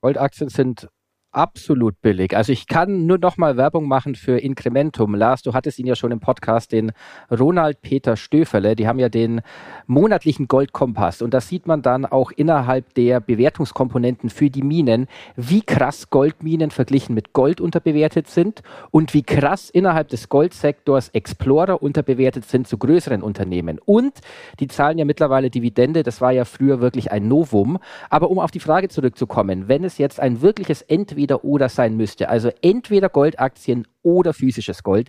[0.00, 0.88] Goldaktien sind
[1.34, 2.36] absolut billig.
[2.36, 5.14] Also ich kann nur noch mal Werbung machen für Incrementum.
[5.14, 6.92] Lars, du hattest ihn ja schon im Podcast, den
[7.30, 8.76] Ronald Peter Stöferle.
[8.76, 9.40] Die haben ja den
[9.86, 15.62] monatlichen Goldkompass und da sieht man dann auch innerhalb der Bewertungskomponenten für die Minen, wie
[15.62, 22.44] krass Goldminen verglichen mit Gold unterbewertet sind und wie krass innerhalb des Goldsektors Explorer unterbewertet
[22.44, 23.78] sind zu größeren Unternehmen.
[23.84, 24.14] Und
[24.60, 26.02] die zahlen ja mittlerweile Dividende.
[26.02, 27.78] Das war ja früher wirklich ein Novum.
[28.10, 31.96] Aber um auf die Frage zurückzukommen, wenn es jetzt ein wirkliches Entweder entweder oder sein
[31.96, 35.08] müsste, also entweder Goldaktien oder physisches Gold,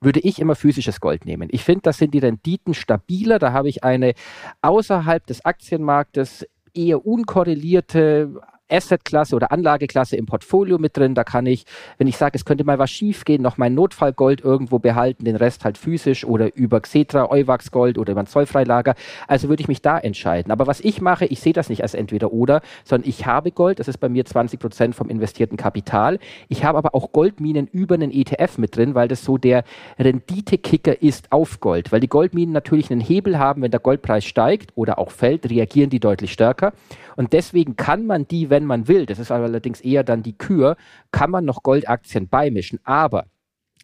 [0.00, 1.48] würde ich immer physisches Gold nehmen.
[1.50, 3.40] Ich finde, das sind die Renditen stabiler.
[3.40, 4.14] Da habe ich eine
[4.62, 8.40] außerhalb des Aktienmarktes eher unkorrelierte
[8.70, 11.14] Assetklasse oder Anlageklasse im Portfolio mit drin.
[11.14, 11.64] Da kann ich,
[11.98, 15.36] wenn ich sage, es könnte mal was schief gehen, noch mein Notfallgold irgendwo behalten, den
[15.36, 18.94] Rest halt physisch oder über Xetra, Euwax Gold oder über ein Zollfreilager.
[19.26, 20.52] Also würde ich mich da entscheiden.
[20.52, 23.80] Aber was ich mache, ich sehe das nicht als entweder oder, sondern ich habe Gold,
[23.80, 26.18] das ist bei mir 20 Prozent vom investierten Kapital.
[26.48, 29.64] Ich habe aber auch Goldminen über einen ETF mit drin, weil das so der
[29.98, 31.92] Renditekicker ist auf Gold.
[31.92, 35.90] Weil die Goldminen natürlich einen Hebel haben, wenn der Goldpreis steigt oder auch fällt, reagieren
[35.90, 36.72] die deutlich stärker.
[37.18, 40.76] Und deswegen kann man die, wenn man will, das ist allerdings eher dann die Kür,
[41.10, 42.78] kann man noch Goldaktien beimischen.
[42.84, 43.26] Aber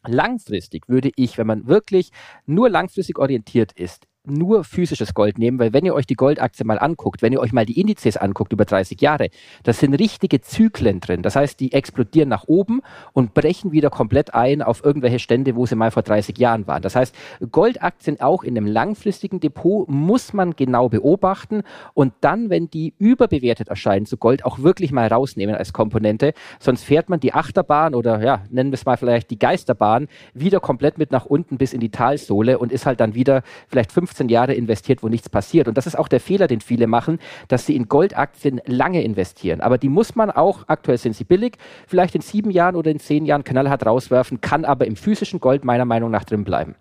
[0.06, 2.12] langfristig würde ich, wenn man wirklich
[2.46, 6.78] nur langfristig orientiert ist, nur physisches Gold nehmen, weil wenn ihr euch die Goldaktie mal
[6.78, 9.28] anguckt, wenn ihr euch mal die Indizes anguckt über 30 Jahre,
[9.62, 11.22] das sind richtige Zyklen drin.
[11.22, 12.80] Das heißt, die explodieren nach oben
[13.12, 16.82] und brechen wieder komplett ein auf irgendwelche Stände, wo sie mal vor 30 Jahren waren.
[16.82, 17.14] Das heißt,
[17.50, 21.62] Goldaktien auch in einem langfristigen Depot muss man genau beobachten
[21.92, 26.32] und dann, wenn die überbewertet erscheinen zu Gold, auch wirklich mal rausnehmen als Komponente.
[26.58, 30.60] Sonst fährt man die Achterbahn oder ja, nennen wir es mal vielleicht die Geisterbahn wieder
[30.60, 34.13] komplett mit nach unten bis in die Talsohle und ist halt dann wieder vielleicht 50
[34.14, 35.66] 15 Jahre investiert, wo nichts passiert.
[35.66, 39.60] Und das ist auch der Fehler, den viele machen, dass sie in Goldaktien lange investieren.
[39.60, 41.56] Aber die muss man auch, aktuell sind sie billig,
[41.88, 45.64] vielleicht in sieben Jahren oder in zehn Jahren knallhart rauswerfen, kann aber im physischen Gold
[45.64, 46.76] meiner Meinung nach drin bleiben.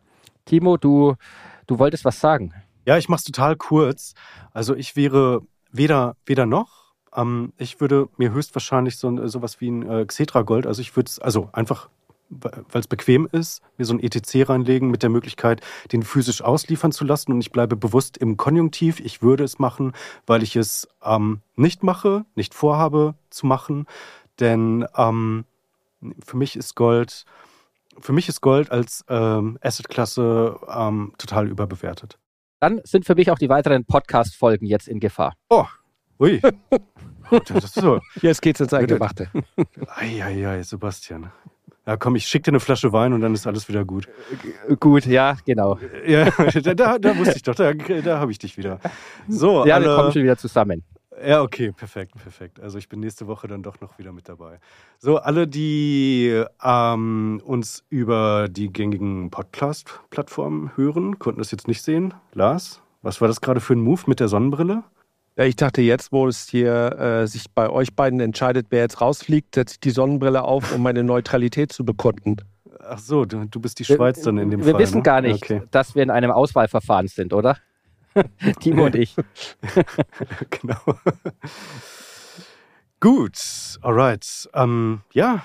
[0.45, 1.15] Timo, du,
[1.65, 2.53] du wolltest was sagen.
[2.85, 4.13] Ja, ich mache es total kurz.
[4.51, 6.93] Also ich wäre weder, weder noch.
[7.15, 11.07] Ähm, ich würde mir höchstwahrscheinlich so sowas wie ein äh, Xetra Gold, also ich würde
[11.07, 11.89] es, also einfach
[12.41, 15.61] weil es bequem ist, mir so ein ETC reinlegen mit der Möglichkeit,
[15.91, 17.31] den physisch ausliefern zu lassen.
[17.31, 18.99] Und ich bleibe bewusst im Konjunktiv.
[18.99, 19.93] Ich würde es machen,
[20.25, 23.85] weil ich es ähm, nicht mache, nicht vorhabe zu machen.
[24.39, 25.45] Denn ähm,
[26.25, 27.25] für mich ist Gold,
[27.99, 32.17] für mich ist Gold als ähm, Assetklasse ähm, total überbewertet.
[32.59, 35.35] Dann sind für mich auch die weiteren Podcast-Folgen jetzt in Gefahr.
[35.49, 35.65] Oh,
[36.19, 36.41] ui.
[37.29, 37.99] das ist so.
[38.21, 39.29] Jetzt geht's ins Eingemachte.
[39.87, 41.31] Eieiei, Sebastian.
[41.85, 44.07] Ja, komm, ich schicke dir eine Flasche Wein und dann ist alles wieder gut.
[44.79, 45.77] Gut, ja, genau.
[46.07, 46.29] Ja,
[46.75, 48.79] da, da wusste ich doch, da, da habe ich dich wieder.
[49.27, 50.83] So, ja, alle, wir kommen schon wieder zusammen.
[51.25, 52.59] Ja, okay, perfekt, perfekt.
[52.59, 54.59] Also ich bin nächste Woche dann doch noch wieder mit dabei.
[54.97, 62.13] So, alle, die ähm, uns über die gängigen Podcast-Plattformen hören, konnten das jetzt nicht sehen.
[62.33, 64.83] Lars, was war das gerade für ein Move mit der Sonnenbrille?
[65.35, 69.01] Ja, ich dachte jetzt, wo es hier äh, sich bei euch beiden entscheidet, wer jetzt
[69.01, 72.37] rausfliegt, setze ich die Sonnenbrille auf, um meine Neutralität zu bekunden.
[72.79, 74.73] Ach so, du, du bist die Schweiz wir, dann in dem wir Fall.
[74.73, 75.03] Wir wissen ne?
[75.03, 75.63] gar nicht, okay.
[75.71, 77.57] dass wir in einem Auswahlverfahren sind, oder?
[78.59, 79.15] Timo und ich.
[80.49, 80.81] genau.
[82.99, 84.49] Gut, alright.
[84.53, 85.43] Ähm, ja,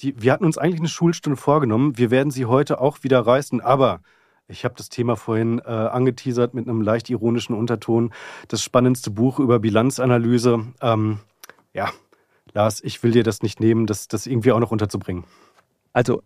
[0.00, 1.96] die, wir hatten uns eigentlich eine Schulstunde vorgenommen.
[1.96, 4.00] Wir werden sie heute auch wieder reißen, aber
[4.48, 8.12] ich habe das Thema vorhin äh, angeteasert mit einem leicht ironischen Unterton.
[8.48, 10.64] Das spannendste Buch über Bilanzanalyse.
[10.80, 11.18] Ähm,
[11.74, 11.90] ja,
[12.54, 15.24] Lars, ich will dir das nicht nehmen, das, das irgendwie auch noch unterzubringen.
[15.92, 16.22] Also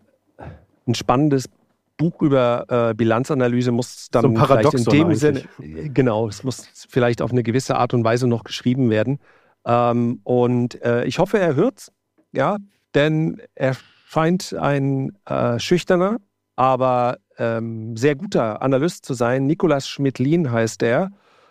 [0.86, 1.48] ein spannendes
[1.96, 7.22] Buch über äh, Bilanzanalyse muss dann so vielleicht in dem Sinne, genau, es muss vielleicht
[7.22, 9.18] auf eine gewisse Art und Weise noch geschrieben werden.
[9.64, 11.92] Ähm, und äh, ich hoffe, er hört's,
[12.32, 12.56] ja,
[12.94, 16.18] denn er scheint ein äh, schüchterner,
[16.56, 19.46] aber ähm, sehr guter Analyst zu sein.
[19.46, 21.10] Nikolas Schmidlin heißt er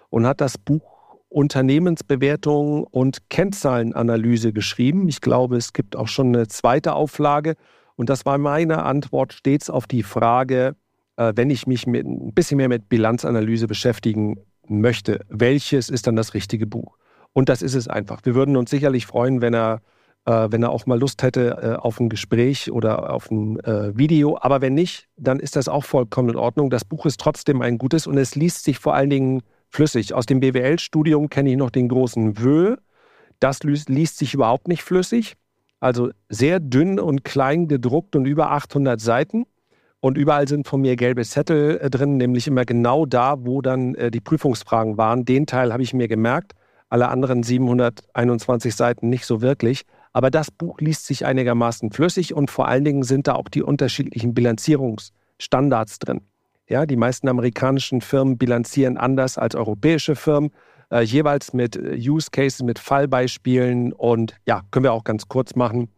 [0.10, 0.92] und hat das Buch
[1.30, 5.08] Unternehmensbewertung und Kennzahlenanalyse geschrieben.
[5.08, 7.56] Ich glaube, es gibt auch schon eine zweite Auflage.
[7.96, 10.76] Und das war meine Antwort stets auf die Frage,
[11.16, 16.18] äh, wenn ich mich mit, ein bisschen mehr mit Bilanzanalyse beschäftigen möchte, welches ist dann
[16.18, 16.98] das richtige Buch?
[17.34, 18.22] Und das ist es einfach.
[18.24, 19.82] Wir würden uns sicherlich freuen, wenn er,
[20.26, 23.98] äh, wenn er auch mal Lust hätte äh, auf ein Gespräch oder auf ein äh,
[23.98, 24.38] Video.
[24.40, 26.70] Aber wenn nicht, dann ist das auch vollkommen in Ordnung.
[26.70, 30.14] Das Buch ist trotzdem ein gutes und es liest sich vor allen Dingen flüssig.
[30.14, 32.76] Aus dem BWL-Studium kenne ich noch den großen Wö.
[33.40, 35.36] Das liest sich überhaupt nicht flüssig.
[35.80, 39.46] Also sehr dünn und klein gedruckt und über 800 Seiten.
[40.00, 43.96] Und überall sind von mir gelbe Zettel äh, drin, nämlich immer genau da, wo dann
[43.96, 45.26] äh, die Prüfungsfragen waren.
[45.26, 46.54] Den Teil habe ich mir gemerkt,
[46.90, 49.84] alle anderen 721 Seiten nicht so wirklich.
[50.14, 53.64] Aber das Buch liest sich einigermaßen flüssig und vor allen Dingen sind da auch die
[53.64, 56.22] unterschiedlichen Bilanzierungsstandards drin.
[56.68, 60.52] Ja, die meisten amerikanischen Firmen bilanzieren anders als europäische Firmen
[60.92, 65.56] äh, jeweils mit äh, Use Cases, mit Fallbeispielen und ja, können wir auch ganz kurz
[65.56, 65.90] machen.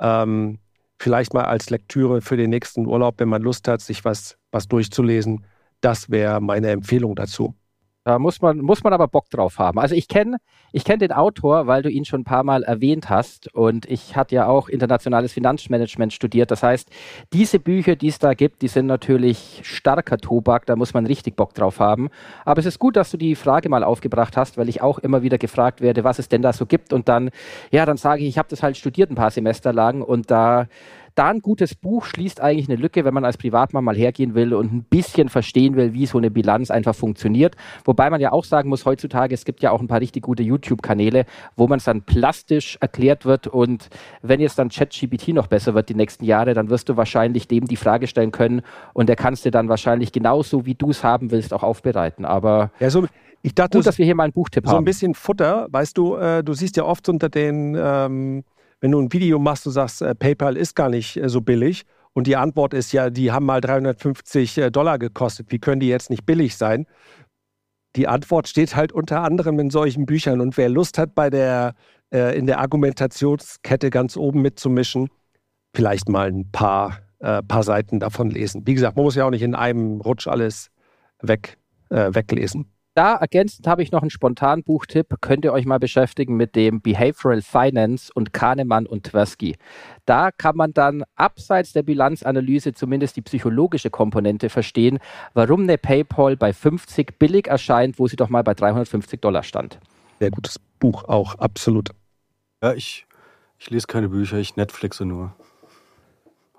[0.00, 0.58] Ähm,
[0.98, 4.66] vielleicht mal als Lektüre für den nächsten Urlaub, wenn man Lust hat, sich was, was
[4.68, 5.44] durchzulesen.
[5.80, 7.54] Das wäre meine Empfehlung dazu.
[8.08, 9.78] Da muss man, muss man aber Bock drauf haben.
[9.78, 10.38] Also ich kenne
[10.72, 14.16] ich kenn den Autor, weil du ihn schon ein paar Mal erwähnt hast und ich
[14.16, 16.50] hatte ja auch internationales Finanzmanagement studiert.
[16.50, 16.88] Das heißt,
[17.34, 21.36] diese Bücher, die es da gibt, die sind natürlich starker Tobak, da muss man richtig
[21.36, 22.08] Bock drauf haben.
[22.46, 25.22] Aber es ist gut, dass du die Frage mal aufgebracht hast, weil ich auch immer
[25.22, 27.28] wieder gefragt werde, was es denn da so gibt und dann,
[27.70, 30.66] ja, dann sage ich, ich habe das halt studiert ein paar Semester lang und da
[31.18, 34.54] da ein gutes Buch schließt eigentlich eine Lücke, wenn man als Privatmann mal hergehen will
[34.54, 37.56] und ein bisschen verstehen will, wie so eine Bilanz einfach funktioniert.
[37.84, 40.44] Wobei man ja auch sagen muss, heutzutage, es gibt ja auch ein paar richtig gute
[40.44, 41.24] YouTube-Kanäle,
[41.56, 43.88] wo man es dann plastisch erklärt wird und
[44.22, 47.66] wenn jetzt dann ChatGPT noch besser wird die nächsten Jahre, dann wirst du wahrscheinlich dem
[47.66, 48.62] die Frage stellen können
[48.92, 52.24] und der kannst dir dann wahrscheinlich genauso, wie du es haben willst, auch aufbereiten.
[52.24, 53.06] Aber ja, so,
[53.42, 54.76] ich dachte, gut, dass wir hier mal einen Buchtipp so haben.
[54.76, 58.44] So ein bisschen Futter, weißt du, äh, du siehst ja oft unter den ähm
[58.80, 61.84] wenn du ein Video machst und sagst, äh, PayPal ist gar nicht äh, so billig
[62.12, 65.88] und die Antwort ist ja, die haben mal 350 äh, Dollar gekostet, wie können die
[65.88, 66.86] jetzt nicht billig sein?
[67.96, 71.74] Die Antwort steht halt unter anderem in solchen Büchern und wer Lust hat, bei der,
[72.10, 75.08] in der Argumentationskette ganz oben mitzumischen,
[75.74, 78.66] vielleicht mal ein paar, paar Seiten davon lesen.
[78.66, 80.70] Wie gesagt, man muss ja auch nicht in einem Rutsch alles
[81.20, 81.58] weg,
[81.88, 82.70] weglesen.
[82.98, 85.18] Da ergänzend habe ich noch einen spontanen Buchtipp.
[85.20, 89.54] Könnt ihr euch mal beschäftigen mit dem Behavioral Finance und Kahnemann und Tversky.
[90.04, 94.98] Da kann man dann abseits der Bilanzanalyse zumindest die psychologische Komponente verstehen,
[95.32, 99.78] warum eine PayPal bei 50 billig erscheint, wo sie doch mal bei 350 Dollar stand.
[100.18, 101.90] Sehr gutes Buch auch, absolut.
[102.60, 103.06] Ja, ich,
[103.60, 105.36] ich lese keine Bücher, ich Netflixe nur.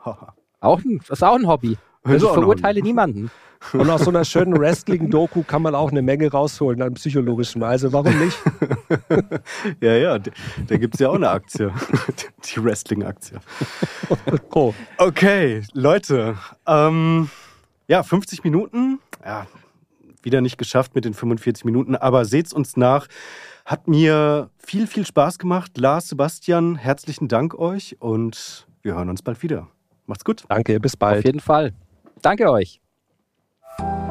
[0.06, 1.78] auch ein, das ist auch ein Hobby.
[2.04, 3.30] Also ich verurteile niemanden.
[3.74, 7.62] Und aus so einer schönen Wrestling-Doku kann man auch eine Menge rausholen an psychologischem.
[7.64, 8.38] Also warum nicht?
[9.82, 11.72] ja, ja, da gibt es ja auch eine Aktie.
[12.46, 13.40] Die Wrestling-Aktie.
[14.52, 14.74] Oh.
[14.98, 16.38] Okay, Leute.
[16.66, 17.30] Ähm,
[17.88, 19.00] ja, 50 Minuten.
[19.24, 19.46] Ja,
[20.24, 23.08] wieder nicht geschafft mit den 45 Minuten, aber seht's uns nach.
[23.66, 25.78] Hat mir viel, viel Spaß gemacht.
[25.78, 29.68] Lars, Sebastian, herzlichen Dank euch und wir hören uns bald wieder.
[30.08, 30.44] Macht's gut.
[30.50, 31.20] Danke, bis bald.
[31.20, 31.74] Auf jeden Fall.
[32.22, 32.82] Danke euch.
[33.80, 34.09] thank you